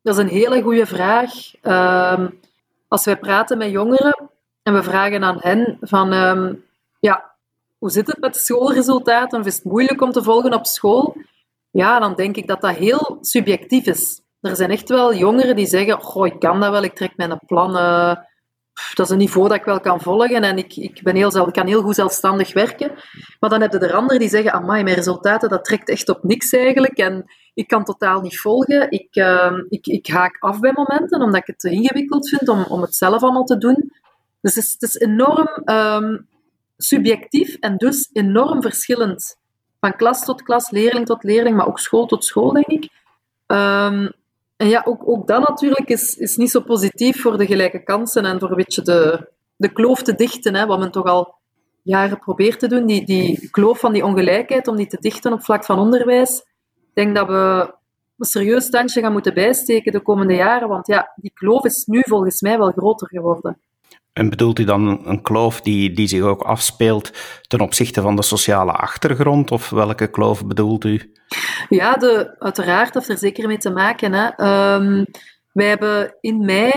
dat 0.02 0.18
is 0.18 0.24
een 0.24 0.30
hele 0.30 0.62
goede 0.62 0.86
vraag. 0.86 1.32
Um, 1.62 2.40
als 2.88 3.06
wij 3.06 3.18
praten 3.18 3.58
met 3.58 3.72
jongeren 3.72 4.30
en 4.64 4.74
we 4.74 4.84
vragen 4.84 5.24
aan 5.24 5.38
hen 5.40 5.78
van, 5.82 6.14
um, 6.14 6.64
ja, 7.00 7.35
hoe 7.86 7.94
zit 7.94 8.08
het 8.08 8.20
met 8.20 8.36
schoolresultaten? 8.36 9.40
Of 9.40 9.46
is 9.46 9.56
het 9.56 9.64
moeilijk 9.64 10.02
om 10.02 10.12
te 10.12 10.24
volgen 10.24 10.54
op 10.54 10.66
school? 10.66 11.16
Ja, 11.72 12.00
dan 12.00 12.16
denk 12.16 12.36
ik 12.36 12.48
dat 12.48 12.62
dat 12.62 12.76
heel 12.76 13.18
subjectief 13.22 13.86
is. 13.86 14.22
Er 14.42 14.56
zijn 14.56 14.70
echt 14.70 14.90
wel 14.90 15.14
jongeren 15.14 15.56
die 15.56 15.66
zeggen, 15.66 16.02
goh, 16.02 16.26
ik 16.26 16.40
kan 16.40 16.60
dat 16.60 16.72
wel, 16.72 16.84
ik 16.84 16.96
trek 16.96 17.18
mijn 17.18 17.40
plannen. 17.46 18.28
Dat 18.94 19.06
is 19.06 19.12
een 19.12 19.18
niveau 19.18 19.48
dat 19.48 19.58
ik 19.58 19.64
wel 19.64 19.80
kan 19.80 20.02
volgen 20.02 20.44
en 20.44 20.58
ik, 20.58 20.76
ik, 20.76 21.04
ben 21.04 21.16
heel, 21.16 21.48
ik 21.48 21.54
kan 21.54 21.68
heel 21.68 21.82
goed 21.82 21.96
zelfstandig 21.96 22.54
werken. 22.54 22.92
Maar 23.40 23.50
dan 23.50 23.62
heb 23.62 23.72
je 23.72 23.80
er 23.80 23.94
anderen 23.94 24.20
die 24.20 24.30
zeggen, 24.30 24.54
amai, 24.54 24.84
mijn 24.84 24.96
resultaten, 24.96 25.50
dat 25.50 25.66
trekt 25.66 25.90
echt 25.90 26.10
op 26.10 26.24
niks 26.24 26.52
eigenlijk. 26.52 26.98
En 26.98 27.26
ik 27.54 27.68
kan 27.68 27.84
totaal 27.84 28.22
niet 28.22 28.40
volgen. 28.40 28.92
Ik, 28.92 29.16
uh, 29.16 29.54
ik, 29.70 29.88
ik 29.88 30.08
haak 30.08 30.38
af 30.40 30.60
bij 30.60 30.72
momenten, 30.74 31.22
omdat 31.22 31.42
ik 31.42 31.48
het 31.48 31.60
te 31.60 31.70
ingewikkeld 31.70 32.30
vind 32.30 32.50
om, 32.50 32.64
om 32.64 32.82
het 32.82 32.96
zelf 32.96 33.22
allemaal 33.22 33.46
te 33.46 33.58
doen. 33.58 33.92
Dus 34.42 34.56
het 34.56 34.64
is, 34.64 34.72
het 34.72 34.82
is 34.82 34.96
enorm 34.96 35.50
um, 35.66 36.28
subjectief 36.78 37.56
en 37.56 37.78
dus 37.78 38.10
enorm 38.14 38.62
verschillend. 38.62 39.38
Van 39.80 39.96
klas 39.96 40.26
tot 40.26 40.44
klas, 40.44 40.70
leerling 40.70 41.06
tot 41.06 41.24
leerling, 41.24 41.56
maar 41.56 41.68
ook 41.68 41.80
school 41.80 42.06
tot 42.06 42.26
school, 42.26 42.52
denk 42.54 42.68
ik. 42.68 42.90
Um, 43.48 44.12
en 44.58 44.70
ja, 44.70 44.82
ook, 44.86 45.08
ook 45.10 45.28
dat 45.28 45.48
natuurlijk 45.48 45.90
is, 45.90 46.18
is 46.18 46.38
niet 46.38 46.52
zo 46.52 46.60
positief 46.60 47.22
voor 47.22 47.38
de 47.38 47.46
gelijke 47.46 47.84
kansen 47.84 48.26
en 48.26 48.40
voor 48.40 48.50
een 48.50 48.56
beetje 48.56 48.82
de, 48.82 49.30
de 49.56 49.72
kloof 49.72 50.02
te 50.02 50.16
dichten, 50.16 50.56
hè, 50.56 50.66
wat 50.66 50.80
men 50.80 50.92
toch 50.92 51.06
al 51.06 51.36
jaren 51.82 52.20
probeert 52.20 52.60
te 52.60 52.68
doen. 52.68 52.86
Die, 52.86 53.06
die 53.06 53.50
kloof 53.50 53.80
van 53.80 53.94
die 53.94 54.06
ongelijkheid, 54.06 54.68
om 54.68 54.76
die 54.76 54.88
te 54.88 54.98
dichten 55.00 55.34
op 55.34 55.44
vlak 55.44 55.66
van 55.66 55.80
onderwijs. 55.80 56.44
denk 56.94 57.16
dat 57.16 57.28
we 57.28 57.74
een 58.18 58.26
serieus 58.26 58.66
standje 58.66 59.02
gaan 59.02 59.12
moeten 59.12 59.34
bijsteken 59.34 59.92
de 59.92 60.02
komende 60.02 60.34
jaren, 60.34 60.68
want 60.68 60.88
ja, 60.88 61.14
die 61.16 61.32
kloof 61.34 61.64
is 61.64 61.86
nu 61.86 62.02
volgens 62.06 62.42
mij 62.42 62.58
wel 62.58 62.72
groter 62.72 63.08
geworden. 63.08 63.60
En 64.16 64.30
bedoelt 64.30 64.60
u 64.60 64.64
dan 64.64 65.08
een 65.08 65.22
kloof 65.22 65.62
die, 65.62 65.92
die 65.92 66.08
zich 66.08 66.22
ook 66.22 66.42
afspeelt 66.42 67.12
ten 67.48 67.60
opzichte 67.60 68.02
van 68.02 68.16
de 68.16 68.22
sociale 68.22 68.72
achtergrond, 68.72 69.52
of 69.52 69.70
welke 69.70 70.08
kloof 70.08 70.46
bedoelt 70.46 70.84
u? 70.84 71.14
Ja, 71.70 71.94
de, 71.94 72.36
uiteraard 72.40 72.94
heeft 72.94 73.10
er 73.10 73.18
zeker 73.18 73.48
mee 73.48 73.58
te 73.58 73.70
maken. 73.70 74.14
Hè. 74.14 74.26
Um, 74.76 75.06
wij 75.54 75.68
hebben 75.68 76.16
in 76.22 76.46
mei, 76.46 76.72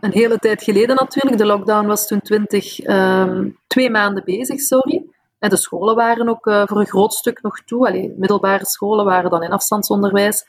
een 0.00 0.12
hele 0.12 0.38
tijd 0.38 0.62
geleden 0.62 0.96
natuurlijk, 0.96 1.38
de 1.38 1.46
lockdown 1.46 1.86
was 1.86 2.06
toen 2.06 2.20
20, 2.20 2.80
um, 2.80 2.86
ehm, 2.86 3.48
twee 3.66 3.90
maanden 3.90 4.24
bezig, 4.24 4.60
sorry. 4.60 5.04
En 5.38 5.50
de 5.50 5.56
scholen 5.56 5.94
waren 5.94 6.28
ook 6.28 6.46
uh, 6.46 6.62
voor 6.66 6.80
een 6.80 6.86
groot 6.86 7.14
stuk 7.14 7.42
nog 7.42 7.60
toe. 7.64 7.86
Allee, 7.86 8.14
middelbare 8.16 8.66
scholen 8.66 9.04
waren 9.04 9.30
dan 9.30 9.42
in 9.42 9.52
afstandsonderwijs. 9.52 10.44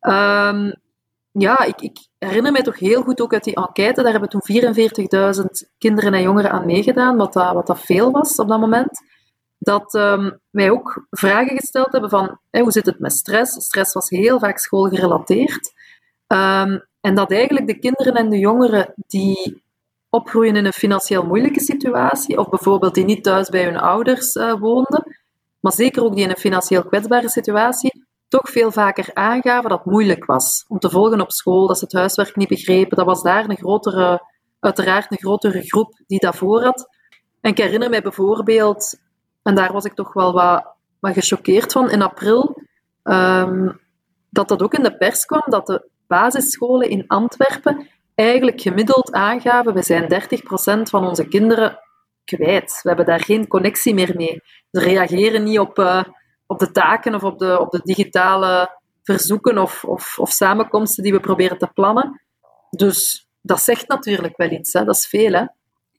Um, 0.00 0.74
ja, 1.30 1.58
ik, 1.58 1.80
ik, 1.80 1.98
herinner 2.18 2.52
mij 2.52 2.62
toch 2.62 2.78
heel 2.78 3.02
goed 3.02 3.20
ook 3.20 3.32
uit 3.32 3.44
die 3.44 3.54
enquête. 3.54 4.02
Daar 4.02 4.12
hebben 4.12 4.30
toen 4.30 4.42
44.000 5.36 5.44
kinderen 5.78 6.14
en 6.14 6.22
jongeren 6.22 6.50
aan 6.50 6.66
meegedaan, 6.66 7.16
wat 7.16 7.32
dat, 7.32 7.52
wat 7.52 7.66
dat 7.66 7.80
veel 7.80 8.10
was 8.10 8.36
op 8.36 8.48
dat 8.48 8.60
moment. 8.60 9.06
Dat 9.58 9.94
um, 9.94 10.38
wij 10.50 10.70
ook 10.70 11.06
vragen 11.10 11.56
gesteld 11.56 11.92
hebben 11.92 12.10
van 12.10 12.38
hoe 12.50 12.72
zit 12.72 12.86
het 12.86 12.98
met 12.98 13.12
stress? 13.12 13.64
Stress 13.64 13.92
was 13.92 14.08
heel 14.08 14.38
vaak 14.38 14.58
schoolgerelateerd. 14.58 15.72
Um, 16.26 16.86
en 17.00 17.14
dat 17.14 17.32
eigenlijk 17.32 17.66
de 17.66 17.78
kinderen 17.78 18.14
en 18.14 18.28
de 18.28 18.38
jongeren 18.38 18.94
die 18.96 19.62
opgroeien 20.10 20.56
in 20.56 20.64
een 20.64 20.72
financieel 20.72 21.24
moeilijke 21.24 21.60
situatie, 21.60 22.38
of 22.38 22.48
bijvoorbeeld 22.48 22.94
die 22.94 23.04
niet 23.04 23.22
thuis 23.22 23.48
bij 23.48 23.64
hun 23.64 23.78
ouders 23.78 24.34
uh, 24.34 24.54
woonden, 24.60 25.16
maar 25.60 25.72
zeker 25.72 26.02
ook 26.04 26.14
die 26.14 26.24
in 26.24 26.30
een 26.30 26.36
financieel 26.36 26.84
kwetsbare 26.84 27.28
situatie, 27.28 27.97
toch 28.28 28.50
veel 28.50 28.70
vaker 28.70 29.10
aangaven 29.14 29.68
dat 29.68 29.78
het 29.78 29.92
moeilijk 29.92 30.24
was 30.24 30.64
om 30.68 30.78
te 30.78 30.90
volgen 30.90 31.20
op 31.20 31.32
school, 31.32 31.66
dat 31.66 31.78
ze 31.78 31.84
het 31.84 31.92
huiswerk 31.92 32.36
niet 32.36 32.48
begrepen. 32.48 32.96
Dat 32.96 33.06
was 33.06 33.22
daar 33.22 33.48
een 33.48 33.56
grotere, 33.56 34.22
uiteraard 34.60 35.10
een 35.10 35.18
grotere 35.18 35.62
groep 35.62 36.00
die 36.06 36.20
dat 36.20 36.36
voor 36.36 36.62
had. 36.62 36.88
En 37.40 37.50
ik 37.50 37.58
herinner 37.58 37.90
mij 37.90 38.02
bijvoorbeeld, 38.02 39.00
en 39.42 39.54
daar 39.54 39.72
was 39.72 39.84
ik 39.84 39.94
toch 39.94 40.12
wel 40.12 40.32
wat, 40.32 40.66
wat 41.00 41.12
gechoqueerd 41.12 41.72
van, 41.72 41.90
in 41.90 42.02
april, 42.02 42.62
um, 43.02 43.80
dat 44.30 44.48
dat 44.48 44.62
ook 44.62 44.74
in 44.74 44.82
de 44.82 44.96
pers 44.96 45.24
kwam, 45.24 45.42
dat 45.44 45.66
de 45.66 45.88
basisscholen 46.06 46.90
in 46.90 47.04
Antwerpen 47.06 47.88
eigenlijk 48.14 48.60
gemiddeld 48.60 49.12
aangaven, 49.12 49.74
we 49.74 49.82
zijn 49.82 50.08
30% 50.78 50.82
van 50.82 51.06
onze 51.06 51.28
kinderen 51.28 51.78
kwijt. 52.24 52.80
We 52.82 52.88
hebben 52.88 53.06
daar 53.06 53.20
geen 53.20 53.46
connectie 53.46 53.94
meer 53.94 54.16
mee. 54.16 54.42
Ze 54.70 54.80
reageren 54.80 55.44
niet 55.44 55.58
op, 55.58 55.78
uh, 55.78 56.02
op 56.48 56.58
de 56.58 56.70
taken 56.70 57.14
of 57.14 57.22
op 57.22 57.38
de, 57.38 57.60
op 57.60 57.70
de 57.70 57.80
digitale 57.84 58.78
verzoeken 59.02 59.58
of, 59.58 59.84
of, 59.84 60.18
of 60.18 60.30
samenkomsten 60.30 61.02
die 61.02 61.12
we 61.12 61.20
proberen 61.20 61.58
te 61.58 61.70
plannen. 61.74 62.22
Dus 62.70 63.28
dat 63.40 63.60
zegt 63.60 63.88
natuurlijk 63.88 64.36
wel 64.36 64.50
iets. 64.50 64.72
Hè? 64.72 64.84
Dat 64.84 64.96
is 64.96 65.06
veel. 65.06 65.32
Hè? 65.32 65.44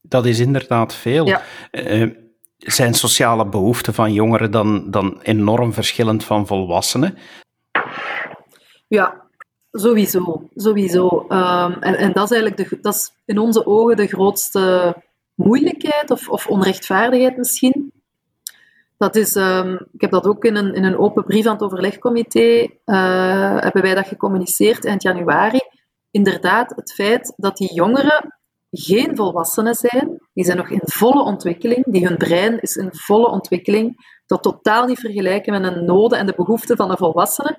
Dat 0.01 0.25
is 0.25 0.39
inderdaad 0.39 0.93
veel. 0.93 1.25
Ja. 1.25 1.41
Uh, 1.71 2.13
zijn 2.57 2.93
sociale 2.93 3.45
behoeften 3.45 3.93
van 3.93 4.13
jongeren 4.13 4.51
dan, 4.51 4.91
dan 4.91 5.19
enorm 5.21 5.73
verschillend 5.73 6.23
van 6.23 6.47
volwassenen? 6.47 7.17
Ja, 8.87 9.21
sowieso. 9.71 10.49
sowieso. 10.55 11.25
Um, 11.29 11.73
en, 11.73 11.97
en 11.97 12.13
dat 12.13 12.31
is 12.31 12.37
eigenlijk 12.37 12.69
de, 12.69 12.77
dat 12.81 12.93
is 12.93 13.13
in 13.25 13.37
onze 13.37 13.65
ogen 13.65 13.95
de 13.95 14.07
grootste 14.07 14.95
moeilijkheid 15.35 16.11
of, 16.11 16.29
of 16.29 16.47
onrechtvaardigheid 16.47 17.37
misschien. 17.37 17.91
Dat 18.99 19.15
is, 19.15 19.35
um, 19.35 19.87
ik 19.91 20.01
heb 20.01 20.11
dat 20.11 20.25
ook 20.25 20.43
in 20.43 20.55
een, 20.55 20.73
in 20.73 20.83
een 20.83 20.97
open 20.97 21.23
brief 21.23 21.45
aan 21.45 21.53
het 21.53 21.63
overlegcomité, 21.63 22.67
uh, 22.85 23.59
hebben 23.59 23.81
wij 23.81 23.95
dat 23.95 24.07
gecommuniceerd 24.07 24.85
eind 24.85 25.01
januari. 25.01 25.59
Inderdaad, 26.11 26.73
het 26.75 26.93
feit 26.93 27.33
dat 27.35 27.57
die 27.57 27.73
jongeren 27.73 28.39
geen 28.71 29.15
volwassenen 29.15 29.75
zijn, 29.75 30.27
die 30.33 30.45
zijn 30.45 30.57
nog 30.57 30.69
in 30.69 30.81
volle 30.83 31.23
ontwikkeling, 31.23 31.85
die 31.85 32.07
hun 32.07 32.17
brein 32.17 32.61
is 32.61 32.75
in 32.75 32.89
volle 32.91 33.27
ontwikkeling, 33.27 34.19
dat 34.25 34.43
totaal 34.43 34.85
niet 34.85 34.99
vergelijken 34.99 35.61
met 35.61 35.73
de 35.73 35.81
noden 35.81 36.17
en 36.17 36.25
de 36.25 36.33
behoeften 36.35 36.77
van 36.77 36.91
een 36.91 36.97
volwassene. 36.97 37.57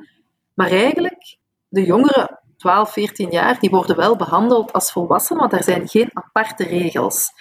Maar 0.54 0.70
eigenlijk, 0.70 1.38
de 1.68 1.84
jongeren, 1.84 2.40
12, 2.56 2.92
14 2.92 3.30
jaar, 3.30 3.60
die 3.60 3.70
worden 3.70 3.96
wel 3.96 4.16
behandeld 4.16 4.72
als 4.72 4.92
volwassenen, 4.92 5.40
want 5.40 5.52
er 5.52 5.64
zijn 5.64 5.88
geen 5.88 6.10
aparte 6.12 6.64
regels 6.64 7.32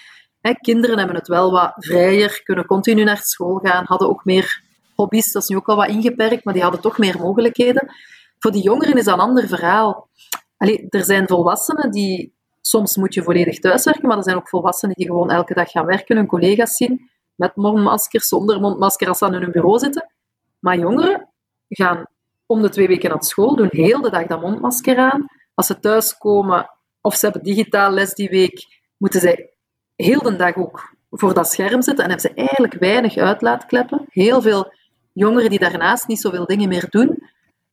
kinderen 0.41 0.97
hebben 0.97 1.15
het 1.15 1.27
wel 1.27 1.51
wat 1.51 1.73
vrijer, 1.75 2.43
kunnen 2.43 2.65
continu 2.65 3.03
naar 3.03 3.17
school 3.17 3.57
gaan, 3.57 3.85
hadden 3.85 4.09
ook 4.09 4.25
meer 4.25 4.63
hobby's, 4.95 5.31
dat 5.31 5.41
is 5.41 5.47
nu 5.47 5.55
ook 5.55 5.67
al 5.67 5.75
wat 5.75 5.87
ingeperkt, 5.87 6.43
maar 6.43 6.53
die 6.53 6.63
hadden 6.63 6.81
toch 6.81 6.97
meer 6.97 7.17
mogelijkheden. 7.17 7.93
Voor 8.39 8.51
die 8.51 8.63
jongeren 8.63 8.97
is 8.97 9.03
dat 9.03 9.13
een 9.13 9.19
ander 9.19 9.47
verhaal. 9.47 10.09
Allee, 10.57 10.85
er 10.89 11.03
zijn 11.03 11.27
volwassenen 11.27 11.91
die, 11.91 12.33
soms 12.61 12.97
moet 12.97 13.13
je 13.13 13.23
volledig 13.23 13.59
thuiswerken, 13.59 14.07
maar 14.07 14.17
er 14.17 14.23
zijn 14.23 14.35
ook 14.35 14.49
volwassenen 14.49 14.95
die 14.95 15.05
gewoon 15.05 15.31
elke 15.31 15.53
dag 15.53 15.71
gaan 15.71 15.85
werken, 15.85 16.15
hun 16.15 16.27
collega's 16.27 16.75
zien, 16.75 17.09
met 17.35 17.55
mondmasker, 17.55 18.23
zonder 18.23 18.59
mondmasker 18.59 19.07
als 19.07 19.17
ze 19.17 19.25
aan 19.25 19.33
hun 19.33 19.51
bureau 19.51 19.79
zitten. 19.79 20.11
Maar 20.59 20.77
jongeren 20.77 21.29
gaan 21.69 22.07
om 22.45 22.61
de 22.61 22.69
twee 22.69 22.87
weken 22.87 23.09
naar 23.09 23.23
school, 23.23 23.55
doen 23.55 23.67
heel 23.71 24.01
de 24.01 24.09
dag 24.09 24.27
dat 24.27 24.41
mondmasker 24.41 24.97
aan. 24.97 25.25
Als 25.53 25.67
ze 25.67 25.79
thuiskomen 25.79 26.69
of 27.01 27.15
ze 27.15 27.25
hebben 27.25 27.43
digitaal 27.43 27.91
les 27.91 28.13
die 28.13 28.29
week, 28.29 28.65
moeten 28.97 29.19
zij 29.19 29.53
heel 30.03 30.21
de 30.21 30.35
dag 30.35 30.55
ook 30.55 30.95
voor 31.09 31.33
dat 31.33 31.51
scherm 31.51 31.81
zitten 31.81 32.03
en 32.03 32.09
hebben 32.09 32.29
ze 32.29 32.47
eigenlijk 32.47 32.73
weinig 32.73 33.17
uitlaatkleppen. 33.17 34.05
Heel 34.09 34.41
veel 34.41 34.73
jongeren 35.13 35.49
die 35.49 35.59
daarnaast 35.59 36.07
niet 36.07 36.19
zoveel 36.19 36.45
dingen 36.45 36.69
meer 36.69 36.87
doen, 36.89 37.23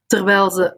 terwijl 0.07 0.51
ze 0.51 0.77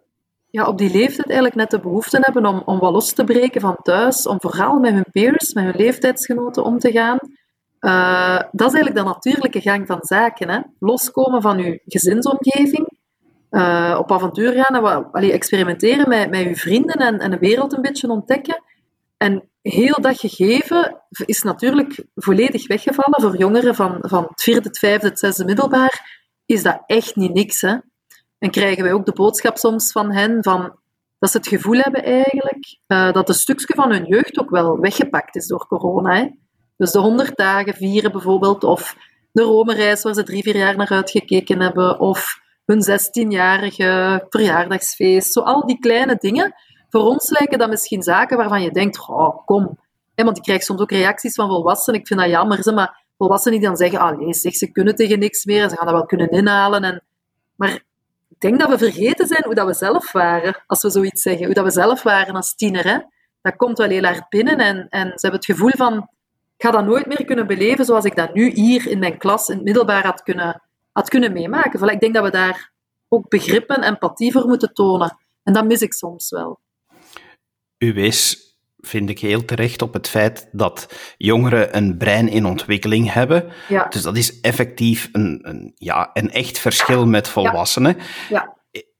ja, 0.50 0.66
op 0.66 0.78
die 0.78 0.90
leeftijd 0.90 1.26
eigenlijk 1.26 1.54
net 1.54 1.70
de 1.70 1.80
behoefte 1.80 2.18
hebben 2.20 2.46
om, 2.46 2.62
om 2.64 2.78
wat 2.78 2.92
los 2.92 3.12
te 3.12 3.24
breken 3.24 3.60
van 3.60 3.76
thuis, 3.82 4.26
om 4.26 4.40
vooral 4.40 4.78
met 4.78 4.92
hun 4.92 5.06
peers, 5.12 5.52
met 5.52 5.64
hun 5.64 5.76
leeftijdsgenoten 5.76 6.64
om 6.64 6.78
te 6.78 6.92
gaan. 6.92 7.18
Uh, 7.80 8.40
dat 8.52 8.68
is 8.68 8.74
eigenlijk 8.74 8.96
de 8.96 9.02
natuurlijke 9.02 9.60
gang 9.60 9.86
van 9.86 9.98
zaken. 10.00 10.48
Hè? 10.48 10.60
Loskomen 10.78 11.42
van 11.42 11.58
je 11.58 11.80
gezinsomgeving, 11.86 12.88
uh, 13.50 13.96
op 13.98 14.12
avontuur 14.12 14.52
gaan 14.52 14.76
en 14.76 14.82
wat, 14.82 15.22
experimenteren 15.22 16.08
met, 16.08 16.30
met 16.30 16.40
je 16.40 16.56
vrienden 16.56 16.96
en, 16.96 17.18
en 17.18 17.30
de 17.30 17.38
wereld 17.38 17.72
een 17.72 17.82
beetje 17.82 18.08
ontdekken. 18.08 18.62
En 19.16 19.48
heel 19.70 20.00
dat 20.00 20.18
gegeven 20.18 21.02
is 21.10 21.42
natuurlijk 21.42 22.04
volledig 22.14 22.66
weggevallen. 22.66 23.20
Voor 23.20 23.36
jongeren 23.36 23.74
van, 23.74 23.98
van 24.00 24.26
het 24.28 24.42
vierde, 24.42 24.68
het 24.68 24.78
vijfde, 24.78 25.08
het 25.08 25.18
zesde 25.18 25.44
middelbaar 25.44 26.26
is 26.46 26.62
dat 26.62 26.82
echt 26.86 27.16
niet 27.16 27.32
niks. 27.32 27.60
Hè? 27.60 27.76
En 28.38 28.50
krijgen 28.50 28.82
wij 28.82 28.92
ook 28.92 29.06
de 29.06 29.12
boodschap 29.12 29.56
soms 29.56 29.92
van 29.92 30.12
hen 30.12 30.42
van, 30.42 30.78
dat 31.18 31.30
ze 31.30 31.36
het 31.36 31.48
gevoel 31.48 31.78
hebben 31.78 32.04
eigenlijk 32.04 32.78
uh, 32.86 33.12
dat 33.12 33.28
een 33.28 33.34
stukje 33.34 33.74
van 33.74 33.90
hun 33.90 34.04
jeugd 34.04 34.38
ook 34.38 34.50
wel 34.50 34.78
weggepakt 34.80 35.36
is 35.36 35.46
door 35.46 35.66
corona. 35.66 36.14
Hè? 36.14 36.28
Dus 36.76 36.90
de 36.90 36.98
honderd 36.98 37.36
dagen 37.36 37.74
vieren 37.74 38.12
bijvoorbeeld, 38.12 38.64
of 38.64 38.96
de 39.32 39.42
Rome-reis 39.42 40.02
waar 40.02 40.14
ze 40.14 40.22
drie, 40.22 40.42
vier 40.42 40.56
jaar 40.56 40.76
naar 40.76 40.90
uitgekeken 40.90 41.60
hebben, 41.60 42.00
of 42.00 42.40
hun 42.64 42.82
zestienjarige 42.82 44.26
verjaardagsfeest. 44.28 45.32
Zo 45.32 45.40
al 45.40 45.66
die 45.66 45.78
kleine 45.78 46.16
dingen 46.18 46.54
voor 46.88 47.00
ons 47.00 47.30
lijken 47.30 47.58
dat 47.58 47.68
misschien 47.68 48.02
zaken 48.02 48.36
waarvan 48.36 48.62
je 48.62 48.70
denkt, 48.70 49.08
oh, 49.08 49.44
kom. 49.44 49.78
want 50.14 50.36
ik 50.36 50.42
krijg 50.42 50.62
soms 50.62 50.80
ook 50.80 50.90
reacties 50.90 51.34
van 51.34 51.48
volwassenen. 51.48 52.00
Ik 52.00 52.06
vind 52.06 52.20
dat 52.20 52.28
jammer, 52.28 52.74
maar 52.74 53.04
volwassenen 53.18 53.58
die 53.58 53.68
dan 53.68 53.76
zeggen, 53.76 54.18
nee, 54.18 54.34
zeg, 54.34 54.54
ze 54.54 54.72
kunnen 54.72 54.94
tegen 54.94 55.18
niks 55.18 55.44
meer 55.44 55.68
ze 55.68 55.76
gaan 55.76 55.86
dat 55.86 55.94
wel 55.94 56.06
kunnen 56.06 56.30
inhalen. 56.30 56.82
En... 56.82 57.02
Maar 57.56 57.74
ik 58.28 58.40
denk 58.40 58.60
dat 58.60 58.68
we 58.68 58.78
vergeten 58.78 59.26
zijn 59.26 59.44
hoe 59.44 59.54
dat 59.54 59.66
we 59.66 59.74
zelf 59.74 60.12
waren, 60.12 60.62
als 60.66 60.82
we 60.82 60.90
zoiets 60.90 61.22
zeggen. 61.22 61.44
Hoe 61.44 61.54
dat 61.54 61.64
we 61.64 61.70
zelf 61.70 62.02
waren 62.02 62.34
als 62.34 62.54
tiener. 62.54 62.84
Hè? 62.84 62.98
Dat 63.42 63.56
komt 63.56 63.78
wel 63.78 63.88
heel 63.88 64.04
hard 64.04 64.28
binnen 64.28 64.58
en, 64.58 64.88
en 64.88 65.06
ze 65.06 65.26
hebben 65.26 65.40
het 65.40 65.44
gevoel 65.44 65.72
van, 65.76 65.96
ik 66.56 66.64
ga 66.64 66.70
dat 66.70 66.84
nooit 66.84 67.06
meer 67.06 67.24
kunnen 67.24 67.46
beleven 67.46 67.84
zoals 67.84 68.04
ik 68.04 68.16
dat 68.16 68.34
nu 68.34 68.50
hier 68.50 68.86
in 68.86 68.98
mijn 68.98 69.18
klas, 69.18 69.48
in 69.48 69.54
het 69.54 69.64
middelbaar, 69.64 70.04
had 70.04 70.22
kunnen, 70.22 70.62
had 70.92 71.08
kunnen 71.08 71.32
meemaken. 71.32 71.88
ik 71.88 72.00
denk 72.00 72.14
dat 72.14 72.24
we 72.24 72.30
daar 72.30 72.72
ook 73.08 73.28
begrip 73.28 73.70
en 73.70 73.82
empathie 73.82 74.32
voor 74.32 74.46
moeten 74.46 74.74
tonen. 74.74 75.18
En 75.42 75.52
dat 75.52 75.64
mis 75.64 75.82
ik 75.82 75.92
soms 75.92 76.30
wel. 76.30 76.60
U 77.78 77.92
wees, 77.92 78.48
vind 78.78 79.10
ik 79.10 79.18
heel 79.18 79.44
terecht, 79.44 79.82
op 79.82 79.92
het 79.92 80.08
feit 80.08 80.48
dat 80.52 80.94
jongeren 81.16 81.76
een 81.76 81.96
brein 81.96 82.28
in 82.28 82.46
ontwikkeling 82.46 83.12
hebben. 83.12 83.44
Ja. 83.68 83.86
Dus 83.88 84.02
dat 84.02 84.16
is 84.16 84.40
effectief 84.40 85.08
een, 85.12 85.38
een, 85.42 85.72
ja, 85.76 86.10
een 86.12 86.30
echt 86.30 86.58
verschil 86.58 87.06
met 87.06 87.28
volwassenen. 87.28 87.96
Ja. 88.28 88.56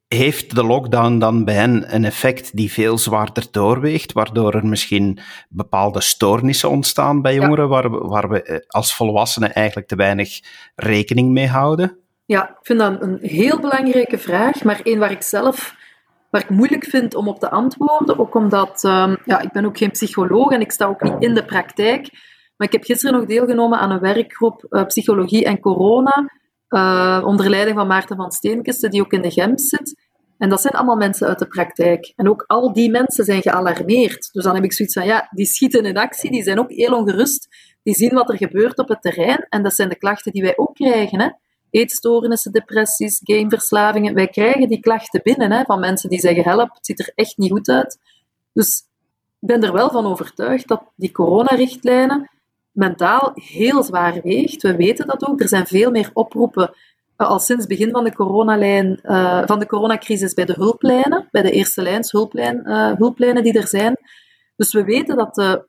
Heeft 0.09 0.55
de 0.55 0.65
lockdown 0.65 1.19
dan 1.19 1.45
bij 1.45 1.55
hen 1.55 1.95
een 1.95 2.05
effect 2.05 2.57
die 2.57 2.73
veel 2.73 2.99
zwaarder 2.99 3.47
doorweegt, 3.51 4.13
waardoor 4.13 4.55
er 4.55 4.67
misschien 4.67 5.19
bepaalde 5.49 6.01
stoornissen 6.01 6.71
ontstaan 6.71 7.23
bij 7.23 7.35
jongeren, 7.35 7.69
waar, 7.69 7.91
we, 7.91 7.99
waar 7.99 8.29
we 8.29 8.43
eh, 8.43 8.59
als 8.69 8.95
volwassenen 8.95 9.55
eigenlijk 9.55 9.89
te 9.89 9.97
weinig 9.97 10.41
rekening 10.75 11.31
mee 11.31 11.49
houden? 11.49 11.99
Ja, 12.25 12.49
ik 12.49 12.59
vind 12.63 12.79
dat 12.79 13.03
een 13.03 13.19
heel 13.23 13.61
belangrijke 13.61 14.19
vraag, 14.19 14.65
maar 14.65 14.81
één 14.83 14.99
waar 14.99 15.11
ik 15.11 15.23
zelf 15.23 15.77
waar 16.31 16.43
ik 16.43 16.51
moeilijk 16.51 16.85
vind 16.85 17.15
om 17.15 17.29
op 17.29 17.39
te 17.39 17.51
antwoorden. 17.51 18.19
Ook 18.19 18.35
omdat 18.35 18.85
um, 18.85 19.17
ja, 19.25 19.41
ik 19.41 19.53
ben 19.53 19.65
ook 19.65 19.79
geen 19.79 19.91
psycholoog 19.91 20.51
en 20.51 20.61
ik 20.61 20.73
sta 20.73 20.87
ook 20.87 21.03
niet 21.03 21.17
in 21.19 21.35
de 21.35 21.45
praktijk. 21.45 22.11
Maar 22.57 22.67
ik 22.67 22.73
heb 22.73 22.85
gisteren 22.85 23.19
nog 23.19 23.29
deelgenomen 23.29 23.79
aan 23.79 23.91
een 23.91 24.01
werkgroep 24.01 24.67
uh, 24.71 24.85
Psychologie 24.85 25.45
en 25.45 25.61
Corona. 25.61 26.31
Uh, 26.69 27.23
onder 27.25 27.51
leiding 27.51 27.77
van 27.77 27.87
Maarten 27.87 28.17
van 28.17 28.33
Steenkisten, 28.33 28.91
die 28.91 29.01
ook 29.01 29.13
in 29.13 29.23
de 29.23 29.31
GEMS 29.31 29.69
zit. 29.69 30.07
En 30.39 30.49
dat 30.49 30.61
zijn 30.61 30.75
allemaal 30.75 30.97
mensen 30.97 31.29
uit 31.29 31.39
de 31.39 31.47
praktijk. 31.47 32.13
En 32.17 32.29
ook 32.29 32.45
al 32.47 32.73
die 32.73 32.91
mensen 32.91 33.25
zijn 33.25 33.43
gealarmeerd. 33.43 34.33
Dus 34.33 34.45
dan 34.45 34.55
heb 34.55 34.65
ik 34.65 34.73
zoiets 34.73 34.95
van, 34.95 35.07
ja, 35.07 35.29
die 35.31 35.47
schieten 35.47 35.85
in 35.85 35.97
actie, 35.97 36.31
die 36.31 36.43
zijn 36.43 36.59
ook 36.59 36.71
heel 36.71 36.97
ongerust. 36.97 37.49
Die 37.83 37.95
zien 37.95 38.15
wat 38.15 38.31
er 38.31 38.37
gebeurt 38.37 38.79
op 38.79 38.89
het 38.89 39.03
terrein. 39.03 39.47
En 39.49 39.63
dat 39.63 39.75
zijn 39.75 39.89
de 39.89 39.99
klachten 39.99 40.33
die 40.33 40.43
wij 40.43 40.57
ook 40.57 40.75
krijgen. 40.75 41.21
Hè? 41.21 41.29
Eetstoornissen, 41.71 42.53
depressies, 42.53 43.21
gameverslavingen. 43.25 44.15
Wij 44.15 44.29
krijgen 44.29 44.69
die 44.69 44.81
klachten 44.81 45.21
binnen 45.23 45.53
hè, 45.53 45.63
van 45.65 45.81
mensen 45.81 46.11
die 46.11 46.21
zeggen, 46.21 46.45
help, 46.45 46.75
het 46.75 46.87
ziet 46.87 47.01
er 47.01 47.13
echt 47.15 47.37
niet 47.37 47.51
goed 47.51 47.69
uit. 47.69 47.99
Dus 48.53 48.85
ik 49.41 49.49
ben 49.49 49.63
er 49.63 49.73
wel 49.73 49.91
van 49.91 50.07
overtuigd 50.07 50.69
dat 50.69 50.83
die 50.95 51.13
coronarichtlijnen 51.13 52.31
mentaal 52.73 53.33
heel 53.35 53.83
zwaar 53.83 54.21
weegt. 54.23 54.63
We 54.63 54.77
weten 54.77 55.07
dat 55.07 55.27
ook. 55.27 55.41
Er 55.41 55.49
zijn 55.49 55.67
veel 55.67 55.91
meer 55.91 56.11
oproepen 56.13 56.75
uh, 57.19 57.29
al 57.29 57.39
sinds 57.39 57.65
het 57.65 57.79
begin 57.79 57.91
van 57.91 58.05
de, 58.05 58.99
uh, 59.03 59.43
van 59.47 59.59
de 59.59 59.67
coronacrisis 59.67 60.35
bij 60.35 60.45
de 60.45 60.53
hulplijnen, 60.53 61.29
bij 61.31 61.43
de 61.43 61.51
eerste 61.51 61.83
lijns 61.83 62.11
hulplijn, 62.11 62.63
uh, 62.65 62.93
hulplijnen 62.93 63.43
die 63.43 63.59
er 63.59 63.69
zijn. 63.69 63.97
Dus 64.57 64.73
we 64.73 64.85
weten 64.85 65.17
dat 65.17 65.35
de, 65.35 65.65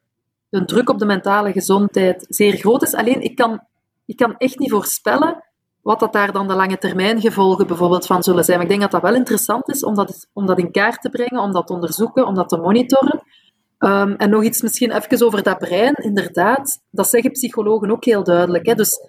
de 0.49 0.65
druk 0.65 0.89
op 0.89 0.99
de 0.99 1.05
mentale 1.05 1.51
gezondheid 1.51 2.25
zeer 2.29 2.55
groot 2.55 2.83
is. 2.83 2.93
Alleen, 2.93 3.21
ik 3.21 3.35
kan, 3.35 3.61
ik 4.05 4.15
kan 4.15 4.37
echt 4.37 4.59
niet 4.59 4.69
voorspellen 4.69 5.43
wat 5.89 5.99
dat 5.99 6.13
daar 6.13 6.31
dan 6.31 6.47
de 6.47 6.55
lange 6.55 6.77
termijn 6.77 7.21
gevolgen 7.21 7.67
bijvoorbeeld 7.67 8.05
van 8.05 8.23
zullen 8.23 8.43
zijn. 8.43 8.61
Ik 8.61 8.67
denk 8.67 8.81
dat 8.81 8.91
dat 8.91 9.01
wel 9.01 9.15
interessant 9.15 9.69
is 9.69 9.83
om 9.83 9.95
dat, 9.95 10.27
om 10.33 10.45
dat 10.45 10.59
in 10.59 10.71
kaart 10.71 11.01
te 11.01 11.09
brengen, 11.09 11.41
om 11.41 11.51
dat 11.51 11.67
te 11.67 11.73
onderzoeken, 11.73 12.25
om 12.25 12.35
dat 12.35 12.49
te 12.49 12.57
monitoren. 12.57 13.23
Um, 13.79 14.15
en 14.15 14.29
nog 14.29 14.43
iets 14.43 14.61
misschien 14.61 14.91
even 14.91 15.25
over 15.25 15.43
dat 15.43 15.57
brein. 15.57 15.93
Inderdaad, 15.93 16.81
dat 16.89 17.09
zeggen 17.09 17.31
psychologen 17.31 17.91
ook 17.91 18.05
heel 18.05 18.23
duidelijk. 18.23 18.65
Hè? 18.65 18.75
Dus 18.75 18.99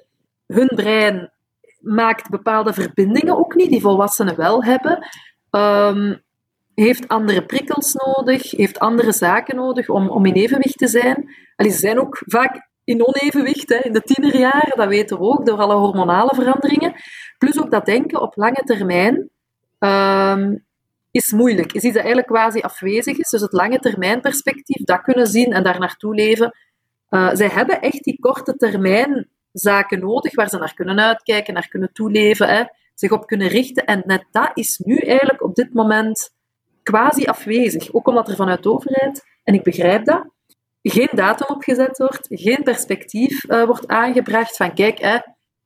hun 0.46 0.70
brein 0.74 1.32
maakt 1.80 2.30
bepaalde 2.30 2.72
verbindingen 2.72 3.38
ook 3.38 3.54
niet, 3.54 3.70
die 3.70 3.80
volwassenen 3.80 4.36
wel 4.36 4.64
hebben. 4.64 5.06
Um, 5.50 6.22
heeft 6.74 7.08
andere 7.08 7.44
prikkels 7.44 7.94
nodig, 7.94 8.50
heeft 8.50 8.78
andere 8.78 9.12
zaken 9.12 9.56
nodig 9.56 9.88
om, 9.88 10.08
om 10.08 10.26
in 10.26 10.34
evenwicht 10.34 10.78
te 10.78 10.88
zijn. 10.88 11.34
Ze 11.56 11.70
zijn 11.70 12.00
ook 12.00 12.22
vaak 12.26 12.69
in 12.90 13.06
onevenwicht 13.06 13.68
hè, 13.68 13.76
in 13.76 13.92
de 13.92 14.02
tienerjaren, 14.02 14.76
dat 14.76 14.88
weten 14.88 15.18
we 15.18 15.24
ook, 15.24 15.46
door 15.46 15.58
alle 15.58 15.74
hormonale 15.74 16.34
veranderingen. 16.34 16.94
Plus 17.38 17.60
ook 17.60 17.70
dat 17.70 17.86
denken 17.86 18.20
op 18.20 18.36
lange 18.36 18.62
termijn 18.64 19.30
um, 19.78 20.64
is 21.10 21.32
moeilijk. 21.32 21.72
Is 21.72 21.82
iets 21.82 21.94
dat 21.94 22.04
eigenlijk 22.04 22.26
quasi 22.26 22.60
afwezig 22.60 23.18
is. 23.18 23.30
Dus 23.30 23.40
het 23.40 23.52
lange 23.52 23.78
termijn 23.78 24.20
perspectief, 24.20 24.84
dat 24.84 25.00
kunnen 25.00 25.26
zien 25.26 25.52
en 25.52 25.62
daar 25.62 25.78
naartoe 25.78 26.14
leven. 26.14 26.52
Uh, 27.10 27.30
zij 27.32 27.48
hebben 27.48 27.80
echt 27.80 28.04
die 28.04 28.18
korte 28.20 28.56
termijn 28.56 29.28
zaken 29.52 30.00
nodig 30.00 30.34
waar 30.34 30.48
ze 30.48 30.58
naar 30.58 30.74
kunnen 30.74 31.00
uitkijken, 31.00 31.54
naar 31.54 31.68
kunnen 31.68 31.92
toeleven, 31.92 32.48
hè, 32.48 32.64
zich 32.94 33.10
op 33.10 33.26
kunnen 33.26 33.48
richten. 33.48 33.84
En 33.84 34.02
net 34.06 34.24
dat 34.30 34.50
is 34.54 34.78
nu 34.78 34.96
eigenlijk 34.96 35.42
op 35.42 35.54
dit 35.54 35.74
moment 35.74 36.30
quasi 36.82 37.24
afwezig. 37.24 37.92
Ook 37.92 38.08
omdat 38.08 38.28
er 38.28 38.36
vanuit 38.36 38.62
de 38.62 38.72
overheid, 38.72 39.24
en 39.44 39.54
ik 39.54 39.62
begrijp 39.62 40.04
dat, 40.04 40.24
geen 40.82 41.08
datum 41.12 41.46
opgezet 41.56 41.98
wordt, 41.98 42.26
geen 42.30 42.62
perspectief 42.62 43.44
uh, 43.44 43.64
wordt 43.64 43.86
aangebracht 43.86 44.56
van 44.56 44.74
kijk, 44.74 44.98
hè, 44.98 45.18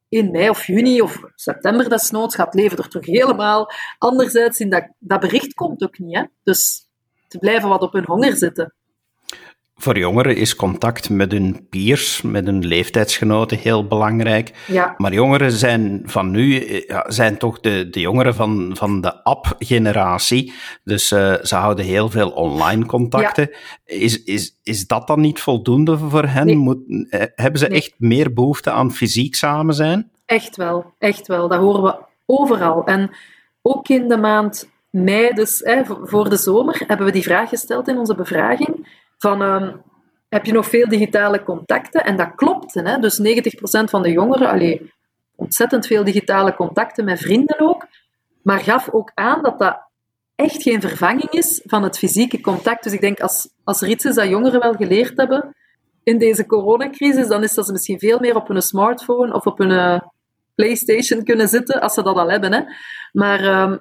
in 0.09 0.31
mei 0.31 0.49
of 0.49 0.67
juni 0.67 1.01
of 1.01 1.23
september 1.35 1.89
desnoods 1.89 2.35
gaat 2.35 2.55
leven 2.55 2.79
er 2.79 2.89
toch 2.89 3.07
helemaal 3.07 3.71
anders 3.99 4.37
uitzien. 4.37 4.71
Dat, 4.71 4.89
dat 4.99 5.21
bericht 5.21 5.55
komt 5.55 5.83
ook 5.83 5.99
niet. 5.99 6.17
Hè? 6.17 6.25
Dus 6.43 6.89
te 7.29 7.39
blijven 7.39 7.69
wat 7.69 7.83
op 7.83 7.93
hun 7.93 8.05
honger 8.05 8.37
zitten. 8.37 8.75
Voor 9.77 9.99
jongeren 9.99 10.37
is 10.37 10.57
contact 10.57 11.11
met 11.11 11.33
hun 11.33 11.67
peers, 11.71 12.23
met 12.23 12.47
hun 12.47 12.67
leeftijdsgenoten 12.67 13.59
heel 13.59 13.87
belangrijk. 13.87 14.53
Ja. 14.67 14.95
Maar 14.97 15.13
jongeren 15.13 15.53
zijn 15.53 16.03
van 16.05 16.31
nu, 16.31 16.77
ja, 16.87 17.05
zijn 17.11 17.39
toch 17.39 17.61
de, 17.61 17.89
de 17.91 18.01
jongeren 18.01 18.35
van, 18.35 18.71
van 18.77 19.01
de 19.01 19.23
app-generatie. 19.25 20.53
Dus 20.85 21.13
uh, 21.13 21.35
ze 21.43 21.55
houden 21.55 21.85
heel 21.85 22.11
veel 22.11 22.31
online 22.31 22.87
contacten. 22.87 23.49
Ja. 23.51 23.59
Is, 23.97 24.23
is, 24.23 24.59
is 24.63 24.87
dat 24.87 25.07
dan 25.07 25.21
niet 25.21 25.41
voldoende 25.41 25.99
voor 25.99 26.25
hen? 26.25 26.47
Nee. 26.47 26.57
Moet, 26.57 26.79
eh, 27.11 27.23
hebben 27.35 27.61
ze 27.61 27.67
nee. 27.67 27.79
echt 27.79 27.95
meer 27.99 28.33
behoefte 28.33 28.71
aan 28.71 28.93
fysiek 28.93 29.35
samen 29.35 29.75
zijn? 29.75 30.11
Echt 30.27 30.57
wel, 30.57 30.93
echt 30.99 31.27
wel. 31.27 31.49
Dat 31.49 31.59
horen 31.59 31.83
we 31.83 31.97
overal. 32.27 32.85
En 32.87 33.11
ook 33.63 33.89
in 33.89 34.09
de 34.09 34.17
maand 34.17 34.71
mei, 34.91 35.31
dus 35.33 35.61
hè, 35.65 35.83
voor 35.85 36.29
de 36.29 36.37
zomer, 36.37 36.83
hebben 36.87 37.07
we 37.07 37.13
die 37.13 37.23
vraag 37.23 37.49
gesteld 37.49 37.89
in 37.89 37.99
onze 37.99 38.15
bevraging 38.15 39.03
van 39.25 39.43
um, 39.43 39.83
heb 40.29 40.45
je 40.45 40.53
nog 40.53 40.67
veel 40.67 40.89
digitale 40.89 41.43
contacten? 41.43 42.05
En 42.05 42.17
dat 42.17 42.35
klopt. 42.35 42.75
Hè? 42.75 42.99
Dus 42.99 43.21
90% 43.21 43.25
van 43.91 44.03
de 44.03 44.11
jongeren, 44.11 44.49
allee, 44.49 44.93
ontzettend 45.37 45.87
veel 45.87 46.05
digitale 46.05 46.55
contacten 46.55 47.05
met 47.05 47.21
vrienden 47.21 47.61
ook, 47.61 47.87
maar 48.43 48.61
gaf 48.61 48.91
ook 48.91 49.11
aan 49.15 49.43
dat 49.43 49.59
dat 49.59 49.77
echt 50.35 50.63
geen 50.63 50.81
vervanging 50.81 51.31
is 51.31 51.63
van 51.65 51.83
het 51.83 51.99
fysieke 51.99 52.41
contact. 52.41 52.83
Dus 52.83 52.93
ik 52.93 53.01
denk, 53.01 53.21
als, 53.21 53.49
als 53.65 53.83
er 53.83 53.89
iets 53.89 54.05
is 54.05 54.15
dat 54.15 54.29
jongeren 54.29 54.61
wel 54.61 54.73
geleerd 54.73 55.17
hebben 55.17 55.57
in 56.03 56.19
deze 56.19 56.47
coronacrisis, 56.47 57.29
dan 57.29 57.43
is 57.43 57.55
dat 57.55 57.67
ze 57.67 57.73
misschien 57.73 57.99
veel 57.99 58.19
meer 58.19 58.37
op 58.37 58.49
hun 58.49 58.63
smartphone 58.63 59.35
of 59.35 59.47
op 59.47 59.59
hun 59.59 59.71
uh, 59.71 60.01
PlayStation 60.55 61.25
kunnen 61.25 61.49
zitten, 61.49 61.81
als 61.81 61.95
ze 61.95 62.03
dat 62.03 62.17
al 62.17 62.31
hebben. 62.31 62.53
Hè. 62.53 62.61
Maar 63.13 63.63
um, 63.63 63.81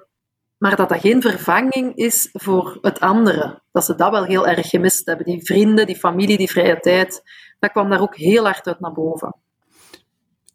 maar 0.64 0.76
dat 0.76 0.88
dat 0.88 1.00
geen 1.00 1.22
vervanging 1.22 1.96
is 1.96 2.28
voor 2.32 2.78
het 2.80 3.00
andere. 3.00 3.62
Dat 3.72 3.84
ze 3.84 3.94
dat 3.94 4.10
wel 4.10 4.24
heel 4.24 4.46
erg 4.46 4.68
gemist 4.68 5.06
hebben. 5.06 5.26
Die 5.26 5.44
vrienden, 5.44 5.86
die 5.86 5.96
familie, 5.96 6.36
die 6.36 6.50
vrije 6.50 6.80
tijd, 6.80 7.22
dat 7.58 7.70
kwam 7.70 7.90
daar 7.90 8.00
ook 8.00 8.16
heel 8.16 8.44
hard 8.44 8.66
uit 8.66 8.80
naar 8.80 8.92
boven. 8.92 9.36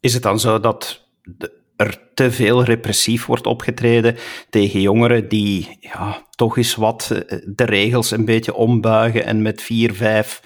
Is 0.00 0.14
het 0.14 0.22
dan 0.22 0.40
zo 0.40 0.60
dat 0.60 1.08
er 1.76 1.98
te 2.14 2.32
veel 2.32 2.64
repressief 2.64 3.26
wordt 3.26 3.46
opgetreden 3.46 4.16
tegen 4.48 4.80
jongeren 4.80 5.28
die 5.28 5.76
ja, 5.80 6.26
toch 6.30 6.56
eens 6.56 6.74
wat 6.74 7.10
eh, 7.10 7.38
de 7.46 7.64
regels 7.64 8.10
een 8.10 8.24
beetje 8.24 8.54
ombuigen 8.54 9.24
en 9.24 9.42
met 9.42 9.62
vier, 9.62 9.94
vijf 9.94 10.42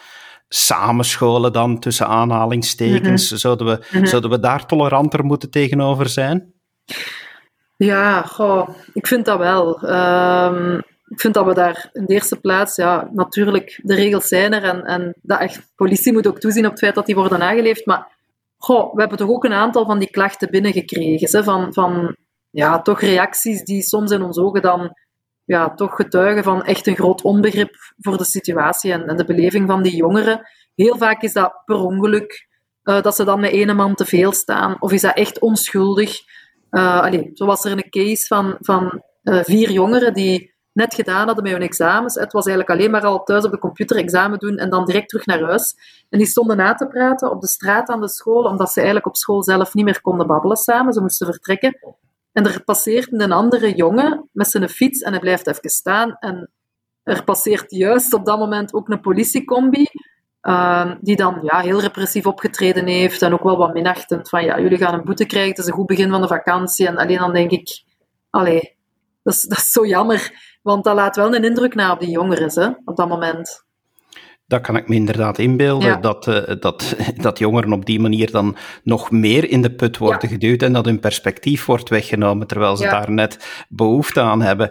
samenscholen 0.49 1.53
dan 1.53 1.79
tussen 1.79 2.07
aanhalingstekens? 2.07 3.23
Mm 3.23 3.29
-hmm. 3.29 3.39
zouden, 3.39 3.67
we, 3.67 3.73
mm 3.73 3.99
-hmm. 3.99 4.07
zouden 4.07 4.31
we 4.31 4.41
daar 4.41 4.67
toleranter 4.67 5.25
moeten 5.25 5.51
tegenover 5.51 6.09
zijn? 6.09 6.53
Ja, 7.77 8.23
goh, 8.23 8.69
ik 8.93 9.07
vind 9.07 9.25
dat 9.25 9.39
wel. 9.39 9.91
Um, 9.91 10.83
ik 11.09 11.21
vind 11.21 11.35
dat 11.35 11.47
we 11.47 11.55
daar 11.55 11.91
in 11.93 12.05
de 12.05 12.15
eerste 12.15 12.41
plaats, 12.41 12.77
ja, 12.77 13.09
natuurlijk, 13.13 13.81
de 13.83 13.95
regels 13.95 14.29
zijn 14.29 14.53
er 14.53 14.63
en, 14.63 14.85
en 14.85 15.15
dat 15.23 15.41
echt, 15.41 15.73
politie 15.77 16.13
moet 16.13 16.27
ook 16.27 16.41
toezien 16.41 16.65
op 16.65 16.71
het 16.71 16.81
feit 16.81 16.95
dat 16.95 17.07
die 17.07 17.15
worden 17.15 17.39
nageleefd. 17.39 17.87
Maar 17.87 18.07
goh, 18.57 18.95
we 18.95 19.01
hebben 19.01 19.19
toch 19.19 19.29
ook 19.29 19.45
een 19.45 19.53
aantal 19.53 19.87
van 19.87 19.99
die 19.99 20.11
klachten 20.11 20.51
binnengekregen. 20.51 21.39
Hè, 21.39 21.45
van, 21.45 21.73
van 21.73 22.17
ja, 22.51 22.83
toch 22.83 23.01
reacties 23.01 23.65
die 23.65 23.83
soms 23.83 24.11
in 24.11 24.23
ons 24.23 24.39
ogen 24.39 24.63
dan 24.63 24.93
ja, 25.45 25.75
toch 25.75 25.95
getuigen 25.95 26.45
van 26.45 26.65
echt 26.65 26.87
een 26.87 26.97
groot 26.97 27.23
onbegrip 27.23 27.75
voor 27.99 28.19
de 28.19 28.25
situatie 28.25 28.93
en, 28.93 29.07
en 29.07 29.17
de 29.17 29.25
beleving 29.25 29.69
van 29.69 29.83
die 29.83 29.97
jongeren. 29.97 30.49
Heel 30.75 30.97
vaak 30.97 31.23
is 31.23 31.33
dat 31.33 31.63
per 31.65 31.77
ongeluk, 31.77 32.49
uh, 32.85 33.03
dat 33.03 33.15
ze 33.17 33.25
dan 33.25 33.41
met 33.41 33.51
ene 33.51 33.75
man 33.75 33.95
te 33.95 34.05
veel 34.05 34.33
staan. 34.33 34.77
Of 34.79 34.93
is 34.93 35.01
dat 35.01 35.17
echt 35.17 35.39
onschuldig? 35.39 36.17
Allee, 36.81 37.31
zo 37.35 37.47
was 37.47 37.65
er 37.65 37.73
een 37.73 37.91
case 37.91 38.27
van, 38.27 38.57
van 38.61 39.03
uh, 39.23 39.41
vier 39.43 39.71
jongeren 39.71 40.15
die 40.15 40.55
net 40.73 40.95
gedaan 40.95 41.27
hadden 41.27 41.45
met 41.45 41.53
hun 41.53 41.63
examens. 41.63 42.15
Het 42.15 42.33
was 42.33 42.47
eigenlijk 42.47 42.79
alleen 42.79 42.91
maar 42.91 43.05
al 43.05 43.23
thuis 43.23 43.45
op 43.45 43.51
de 43.51 43.59
computer 43.59 43.97
examen 43.97 44.39
doen 44.39 44.57
en 44.57 44.71
dan 44.71 44.85
direct 44.85 45.09
terug 45.09 45.27
naar 45.27 45.41
huis. 45.41 45.77
En 46.11 46.19
die 46.19 46.27
stonden 46.27 46.57
na 46.57 46.75
te 46.75 46.87
praten 46.87 47.31
op 47.31 47.41
de 47.41 47.47
straat 47.47 47.89
aan 47.89 48.01
de 48.01 48.09
school, 48.09 48.45
omdat 48.45 48.69
ze 48.69 48.77
eigenlijk 48.77 49.07
op 49.07 49.17
school 49.17 49.43
zelf 49.43 49.75
niet 49.75 49.85
meer 49.85 50.01
konden 50.01 50.27
babbelen 50.27 50.57
samen. 50.57 50.93
Ze 50.93 51.01
moesten 51.01 51.27
vertrekken. 51.27 51.79
En 52.33 52.45
er 52.45 52.65
passeert 52.65 53.13
een 53.13 53.33
andere 53.33 53.75
jongen 53.75 54.29
met 54.33 54.49
zijn 54.49 54.69
fiets 54.69 55.01
en 55.01 55.11
hij 55.11 55.21
blijft 55.21 55.47
even 55.47 55.71
staan. 55.71 56.17
En 56.19 56.51
er 57.03 57.25
passeert 57.25 57.71
juist 57.71 58.15
op 58.15 58.25
dat 58.25 58.39
moment 58.39 58.75
ook 58.75 58.89
een 58.89 59.01
politiecombi. 59.01 59.87
Uh, 60.45 60.91
die 61.01 61.17
dan 61.17 61.39
ja, 61.43 61.61
heel 61.61 61.81
repressief 61.81 62.27
opgetreden 62.27 62.87
heeft 62.87 63.23
en 63.23 63.33
ook 63.33 63.43
wel 63.43 63.57
wat 63.57 63.75
minachtend 63.75 64.29
van 64.29 64.45
ja, 64.45 64.61
jullie 64.61 64.79
gaan 64.79 64.95
een 64.95 65.05
boete 65.05 65.27
krijgen, 65.27 65.51
het 65.51 65.59
is 65.59 65.67
een 65.67 65.73
goed 65.73 65.87
begin 65.87 66.11
van 66.11 66.21
de 66.21 66.27
vakantie. 66.27 66.87
En 66.87 66.97
alleen 66.97 67.19
dan 67.19 67.33
denk 67.33 67.51
ik, 67.51 67.83
allee, 68.31 68.77
dat 69.23 69.35
is, 69.35 69.43
dat 69.43 69.59
is 69.59 69.71
zo 69.71 69.87
jammer, 69.87 70.31
want 70.63 70.85
dat 70.85 70.95
laat 70.95 71.17
wel 71.17 71.35
een 71.35 71.45
indruk 71.45 71.75
na 71.75 71.93
op 71.93 72.01
die 72.01 72.11
jongeren 72.11 72.51
hè, 72.55 72.69
op 72.85 72.97
dat 72.97 73.09
moment. 73.09 73.65
Dat 74.47 74.61
kan 74.61 74.77
ik 74.77 74.89
me 74.89 74.95
inderdaad 74.95 75.39
inbeelden, 75.39 75.89
ja. 75.89 75.97
dat, 75.97 76.27
uh, 76.27 76.43
dat, 76.61 76.97
dat 77.17 77.39
jongeren 77.39 77.73
op 77.73 77.85
die 77.87 78.01
manier 78.01 78.31
dan 78.31 78.57
nog 78.83 79.11
meer 79.11 79.51
in 79.51 79.63
de 79.63 79.75
put 79.75 79.99
worden 79.99 80.19
ja. 80.23 80.29
geduwd 80.29 80.63
en 80.63 80.73
dat 80.73 80.85
hun 80.85 81.01
perspectief 81.01 81.65
wordt 81.65 81.89
weggenomen, 81.89 82.47
terwijl 82.47 82.77
ze 82.77 82.85
ja. 82.85 82.91
daar 82.91 83.11
net 83.11 83.65
behoefte 83.69 84.21
aan 84.21 84.43
hebben. 84.43 84.71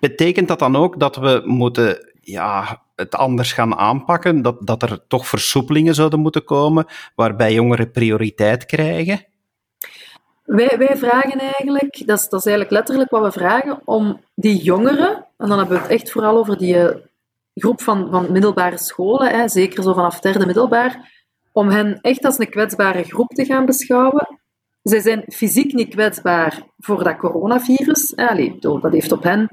Betekent 0.00 0.48
dat 0.48 0.58
dan 0.58 0.76
ook 0.76 1.00
dat 1.00 1.16
we 1.16 1.42
moeten 1.44 2.08
ja, 2.20 2.82
het 3.00 3.14
anders 3.14 3.52
gaan 3.52 3.76
aanpakken? 3.76 4.42
Dat, 4.42 4.56
dat 4.66 4.82
er 4.82 5.06
toch 5.08 5.26
versoepelingen 5.26 5.94
zouden 5.94 6.20
moeten 6.20 6.44
komen 6.44 6.86
waarbij 7.14 7.52
jongeren 7.52 7.90
prioriteit 7.90 8.66
krijgen? 8.66 9.24
Wij, 10.44 10.74
wij 10.78 10.96
vragen 10.96 11.38
eigenlijk, 11.38 12.06
dat 12.06 12.18
is, 12.18 12.28
dat 12.28 12.40
is 12.40 12.46
eigenlijk 12.46 12.70
letterlijk 12.70 13.10
wat 13.10 13.22
we 13.22 13.40
vragen, 13.40 13.80
om 13.84 14.20
die 14.34 14.62
jongeren, 14.62 15.26
en 15.36 15.48
dan 15.48 15.58
hebben 15.58 15.76
we 15.76 15.82
het 15.82 15.92
echt 15.92 16.10
vooral 16.10 16.36
over 16.36 16.58
die 16.58 16.74
uh, 16.74 16.90
groep 17.54 17.82
van, 17.82 18.10
van 18.10 18.32
middelbare 18.32 18.78
scholen, 18.78 19.30
hè, 19.30 19.48
zeker 19.48 19.82
zo 19.82 19.92
vanaf 19.92 20.20
derde 20.20 20.46
middelbaar, 20.46 21.10
om 21.52 21.68
hen 21.68 21.98
echt 22.00 22.24
als 22.24 22.38
een 22.38 22.50
kwetsbare 22.50 23.02
groep 23.02 23.28
te 23.28 23.44
gaan 23.44 23.66
beschouwen. 23.66 24.38
Zij 24.82 25.00
zijn 25.00 25.24
fysiek 25.26 25.72
niet 25.72 25.88
kwetsbaar, 25.88 26.62
voor 26.78 27.04
dat 27.04 27.16
coronavirus. 27.16 28.16
Allee, 28.16 28.56
dat 28.58 28.92
heeft 28.92 29.12
op 29.12 29.22
hen 29.22 29.48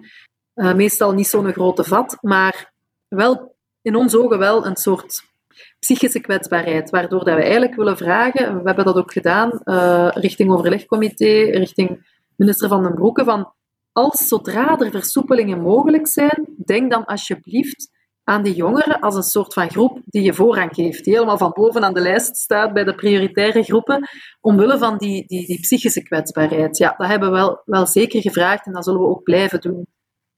uh, 0.55 0.73
meestal 0.73 1.13
niet 1.13 1.27
zo'n 1.27 1.51
grote 1.51 1.83
vat, 1.83 2.17
maar 2.21 2.73
wel 3.07 3.55
in 3.81 3.95
ons 3.95 4.15
ogen 4.15 4.39
wel 4.39 4.65
een 4.65 4.75
soort 4.75 5.23
psychische 5.79 6.19
kwetsbaarheid, 6.19 6.89
waardoor 6.89 7.23
dat 7.23 7.35
we 7.35 7.41
eigenlijk 7.41 7.75
willen 7.75 7.97
vragen, 7.97 8.55
we 8.55 8.61
hebben 8.63 8.85
dat 8.85 8.95
ook 8.95 9.11
gedaan, 9.11 9.61
uh, 9.63 10.09
richting 10.13 10.51
overlegcomité, 10.51 11.41
richting 11.41 12.15
minister 12.35 12.69
Van 12.69 12.83
den 12.83 12.93
Broeke, 12.93 13.23
van 13.23 13.53
als 13.91 14.27
zodra 14.27 14.79
er 14.79 14.91
versoepelingen 14.91 15.61
mogelijk 15.61 16.07
zijn, 16.07 16.55
denk 16.65 16.91
dan 16.91 17.05
alsjeblieft 17.05 17.95
aan 18.23 18.43
die 18.43 18.55
jongeren 18.55 18.99
als 18.99 19.15
een 19.15 19.23
soort 19.23 19.53
van 19.53 19.69
groep 19.69 20.01
die 20.05 20.21
je 20.21 20.33
voorrang 20.33 20.73
geeft, 20.73 21.03
die 21.03 21.13
helemaal 21.13 21.37
van 21.37 21.51
boven 21.53 21.83
aan 21.83 21.93
de 21.93 21.99
lijst 21.99 22.35
staat 22.35 22.73
bij 22.73 22.83
de 22.83 22.95
prioritaire 22.95 23.63
groepen, 23.63 24.09
omwille 24.41 24.77
van 24.77 24.97
die, 24.97 25.25
die, 25.27 25.45
die 25.45 25.59
psychische 25.59 26.03
kwetsbaarheid. 26.03 26.77
Ja, 26.77 26.93
dat 26.97 27.07
hebben 27.07 27.31
we 27.31 27.35
wel, 27.35 27.61
wel 27.65 27.85
zeker 27.85 28.21
gevraagd 28.21 28.65
en 28.65 28.73
dat 28.73 28.83
zullen 28.83 29.01
we 29.01 29.07
ook 29.07 29.23
blijven 29.23 29.61
doen. 29.61 29.87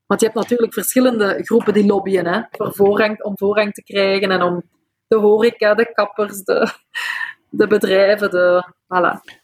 Want 0.10 0.22
je 0.22 0.28
hebt 0.28 0.40
natuurlijk 0.40 0.74
verschillende 0.74 1.40
groepen 1.44 1.74
die 1.74 1.86
lobbyen 1.86 2.26
hè, 2.26 2.42
voor 2.52 2.74
voorrang, 2.74 3.24
om 3.24 3.38
voorrang 3.38 3.74
te 3.74 3.84
krijgen 3.84 4.32
en 4.32 4.42
om 4.42 4.62
de 5.08 5.16
horeca, 5.16 5.74
de 5.74 5.92
kappers, 5.94 6.44
de, 6.44 6.68
de 7.50 7.68
bedrijven, 7.68 8.30
de, 8.30 8.74
voilà. 8.84 9.38